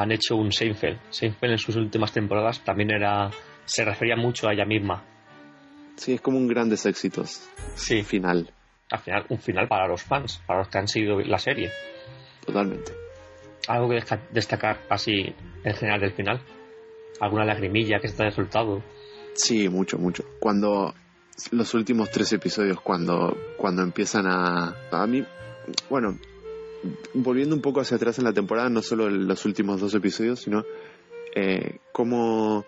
[0.00, 0.98] han hecho un Seinfeld.
[1.10, 3.30] Seinfeld en sus últimas temporadas también era
[3.64, 5.04] se refería mucho a ella misma.
[5.96, 7.48] Sí, es como un grandes éxitos.
[7.74, 8.02] Sí.
[8.02, 8.50] Final.
[8.90, 11.70] Al final, un final para los fans, para los que han seguido la serie.
[12.44, 12.92] Totalmente.
[13.68, 15.34] ¿Algo que destacar así
[15.64, 16.40] en general del final?
[17.22, 18.82] alguna lagrimilla que está resultado.
[19.34, 20.24] Sí, mucho, mucho.
[20.40, 20.92] Cuando
[21.52, 24.74] los últimos tres episodios, cuando, cuando empiezan a...
[24.90, 25.24] A mí,
[25.88, 26.18] bueno,
[27.14, 30.64] volviendo un poco hacia atrás en la temporada, no solo los últimos dos episodios, sino
[31.34, 32.64] eh, cómo,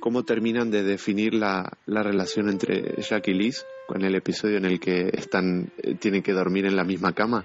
[0.00, 4.64] cómo terminan de definir la, la relación entre Jack y Liz, con el episodio en
[4.64, 7.44] el que están, eh, tienen que dormir en la misma cama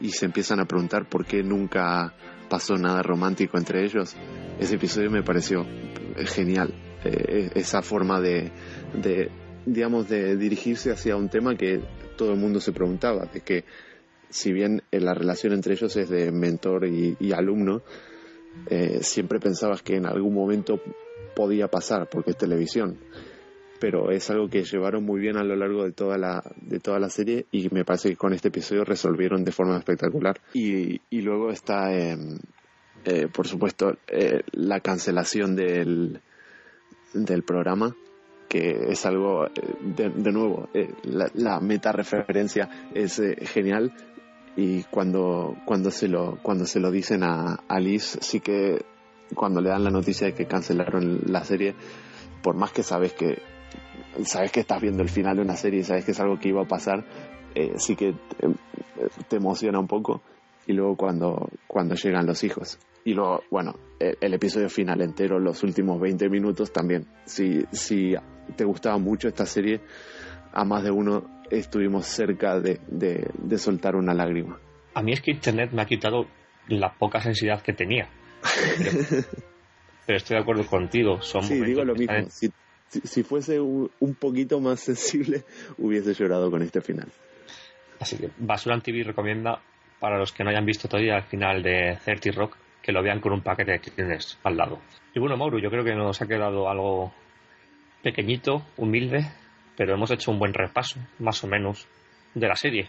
[0.00, 2.14] y se empiezan a preguntar por qué nunca
[2.48, 4.14] pasó nada romántico entre ellos.
[4.60, 5.66] Ese episodio me pareció
[6.26, 6.74] genial.
[7.04, 8.50] Eh, esa forma de,
[8.94, 9.30] de,
[9.64, 11.80] digamos, de dirigirse hacia un tema que
[12.16, 13.64] todo el mundo se preguntaba, de que
[14.30, 17.82] si bien la relación entre ellos es de mentor y, alumno,
[18.68, 20.80] eh, siempre pensabas que en algún momento
[21.34, 22.98] podía pasar, porque es televisión
[23.78, 26.98] pero es algo que llevaron muy bien a lo largo de toda la, de toda
[26.98, 30.40] la serie y me parece que con este episodio resolvieron de forma espectacular.
[30.54, 32.38] Y, y luego está, em,
[33.04, 36.20] eh, por supuesto, eh, la cancelación del,
[37.14, 37.94] del programa,
[38.48, 39.50] que es algo, eh,
[39.80, 40.68] de, de nuevo,
[41.04, 43.92] la, meta referencia es genial
[44.60, 48.84] y cuando, cuando, se lo, cuando se lo dicen a, a Liz, sí que
[49.32, 51.76] cuando le dan la noticia de que cancelaron la serie,
[52.42, 53.40] por más que sabes que
[54.24, 56.48] sabes que estás viendo el final de una serie y sabes que es algo que
[56.48, 57.04] iba a pasar,
[57.54, 58.16] eh, sí que
[59.28, 60.22] te, emociona un poco.
[60.66, 62.80] Y luego cuando, cuando llegan los hijos.
[63.04, 67.06] Y luego, bueno, el, episodio final entero, los últimos 20 minutos también.
[67.26, 68.16] Si, si
[68.56, 69.80] te gustaba mucho esta serie,
[70.52, 74.58] a más de uno estuvimos cerca de, de, soltar una lágrima.
[74.94, 76.26] A mí es que Internet me ha quitado
[76.68, 78.08] la poca sensibilidad que tenía.
[80.06, 81.20] Pero, estoy de acuerdo contigo.
[81.20, 82.14] Son sí, digo lo mismo
[82.88, 85.44] si, fuese un, poquito más sensible,
[85.78, 87.08] hubiese llorado con este final.
[88.00, 89.60] Así que Basura TV recomienda
[90.00, 93.20] para los que no hayan visto todavía el final de 30 Rock que lo vean
[93.20, 94.78] con un paquete de tienes al lado.
[95.14, 97.12] Y bueno, Mauro, yo creo que nos ha quedado algo
[98.02, 99.26] pequeñito, humilde,
[99.78, 101.86] pero hemos hecho un buen repaso, más o menos,
[102.34, 102.88] de la serie.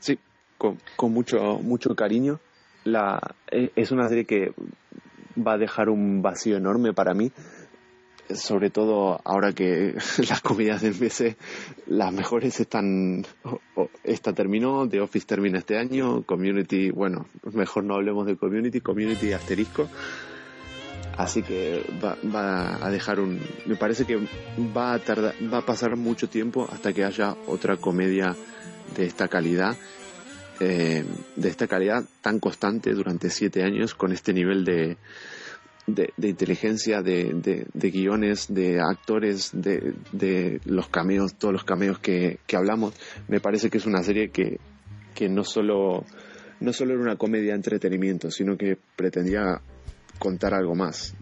[0.00, 0.18] Sí,
[0.58, 0.76] con,
[1.12, 2.40] mucho, mucho cariño.
[2.82, 4.52] La, e, es una serie que
[5.38, 7.30] va a dejar un vacío enorme para mí
[8.30, 9.94] sobre todo ahora que
[10.28, 11.36] las comedias del PC,
[11.86, 13.24] las mejores están,
[14.02, 19.34] esta terminó, The Office termina este año, Community, bueno, mejor no hablemos de Community, Community
[19.34, 19.90] asterisco,
[21.16, 24.16] así que va, va a dejar un, me parece que
[24.76, 28.36] va a tardar, va a pasar mucho tiempo hasta que haya otra comedia
[28.96, 29.76] de esta calidad
[30.60, 34.96] eh, de esta calidad tan constante durante siete años con este nivel de,
[35.86, 42.38] de, inteligencia, de, de, guiones, de actores, de, de, los cameos, todos los cameos que,
[42.46, 42.94] que, hablamos,
[43.26, 44.60] me parece que es una serie que,
[45.14, 46.04] que no solo
[46.60, 49.60] no solo era una comedia de entretenimiento, sino que pretendía
[50.24, 51.14] contar algo más,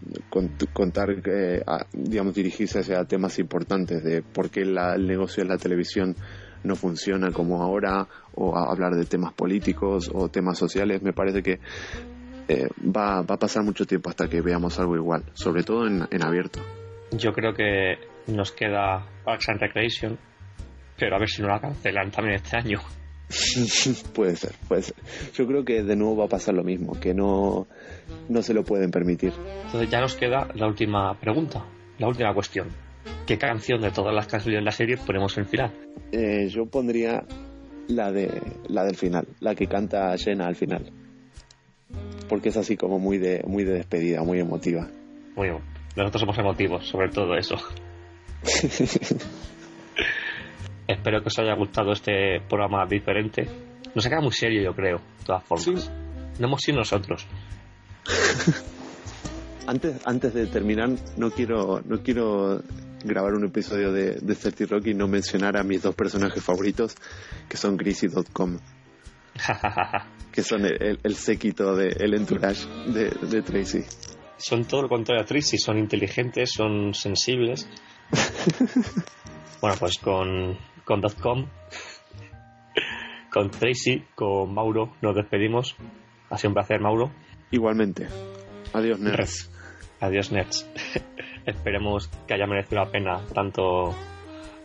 [0.71, 6.15] contar, eh, digamos, dirigirse hacia temas importantes de por qué el negocio de la televisión
[6.63, 11.59] no funciona como ahora, o hablar de temas políticos o temas sociales, me parece que
[12.47, 16.07] eh, va, va, a pasar mucho tiempo hasta que veamos algo igual, sobre todo en,
[16.09, 16.61] en abierto.
[17.11, 17.97] Yo creo que
[18.27, 20.17] nos queda Parks and Recreation,
[20.97, 22.79] pero a ver si no la cancelan también este año.
[24.13, 24.95] puede ser, puede ser.
[25.33, 27.67] Yo creo que de nuevo va a pasar lo mismo, que no,
[28.29, 29.33] no se lo pueden permitir.
[29.65, 31.65] Entonces ya nos queda la última pregunta,
[31.97, 32.69] la última cuestión.
[33.25, 35.71] ¿Qué canción de todas las canciones de la serie ponemos en final?
[36.11, 37.23] Eh, yo pondría
[37.87, 38.29] la de
[38.67, 40.91] la del final, la que canta Jenna al final.
[42.29, 44.87] Porque es así como muy de muy de despedida, muy emotiva.
[45.35, 45.59] Muy bien.
[45.95, 47.55] Nosotros somos emotivos, sobre todo eso.
[50.93, 53.47] Espero que os haya gustado este programa diferente.
[53.95, 55.91] Nos ha quedado muy serio, yo creo, de todas formas.
[56.39, 57.25] No hemos sido nosotros.
[59.67, 62.61] antes, antes de terminar, no quiero, no quiero
[63.03, 66.95] grabar un episodio de, de 30 Rock y no mencionar a mis dos personajes favoritos,
[67.49, 68.59] que son Chris y Dotcom.
[70.31, 73.83] que son el, el, séquito de el entourage de, de Tracy.
[74.37, 77.67] Son todo lo contrario a Tracy, son inteligentes, son sensibles.
[79.61, 81.47] bueno, pues con, con Dotcom,
[83.31, 85.75] con Tracy, con Mauro, nos despedimos.
[86.29, 87.11] Ha sido un placer, Mauro.
[87.51, 88.07] Igualmente.
[88.73, 89.51] Adiós, Nets.
[89.99, 90.69] Adiós, Nets.
[91.45, 93.95] Esperemos que haya merecido la pena tanto,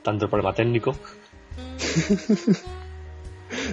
[0.03, 0.93] tanto el problema técnico.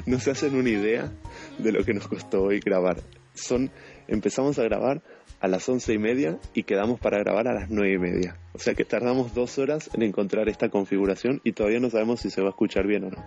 [0.06, 1.12] no se hacen una idea
[1.58, 2.98] de lo que nos costó hoy grabar.
[3.34, 3.72] Son,
[4.08, 5.02] empezamos a grabar
[5.40, 8.38] a las once y media y quedamos para grabar a las nueve y media.
[8.54, 12.30] O sea que tardamos dos horas en encontrar esta configuración y todavía no sabemos si
[12.30, 13.24] se va a escuchar bien o no.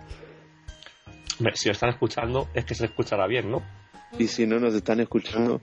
[1.53, 3.63] Si lo están escuchando es que se escuchará bien, ¿no?
[4.17, 5.61] Y si no nos están escuchando,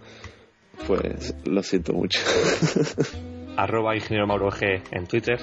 [0.87, 2.21] pues lo siento mucho.
[3.57, 5.39] Arroba ingeniero Mauro G en Twitter.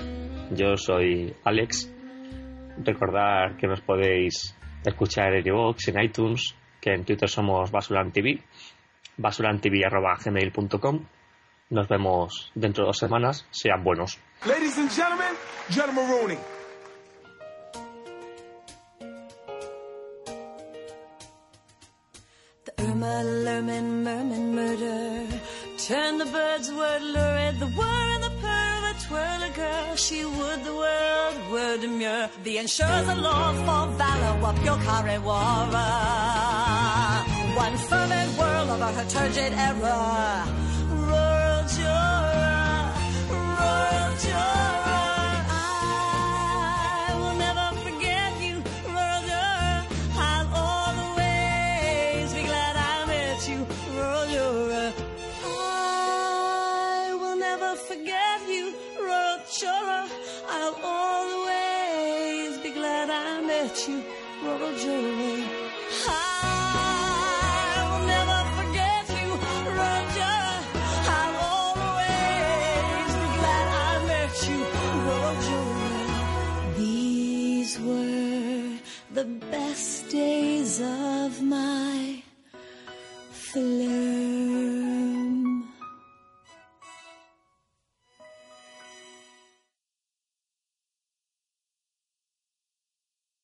[0.51, 1.91] Yo soy Alex.
[2.83, 8.39] Recordar que nos podéis escuchar en iVoox, en iTunes, que en Twitter somos BasuranTV,
[9.17, 11.05] basurantv.gmail.com.
[11.69, 13.45] Nos vemos dentro de dos semanas.
[13.51, 14.19] Sean buenos.
[14.45, 15.33] Ladies and gentlemen,
[15.69, 16.37] General Rooney.
[22.65, 25.27] The Irma, Lerman, Merman murder.
[25.87, 29.95] Turn the bird's word lurid, the whir and the purr, the twirl a girl.
[29.95, 32.29] She would the world, word demure.
[32.43, 35.67] The ensures a law for valor, whoop your carry war.
[37.55, 40.62] One fervent whirl over her turgid error.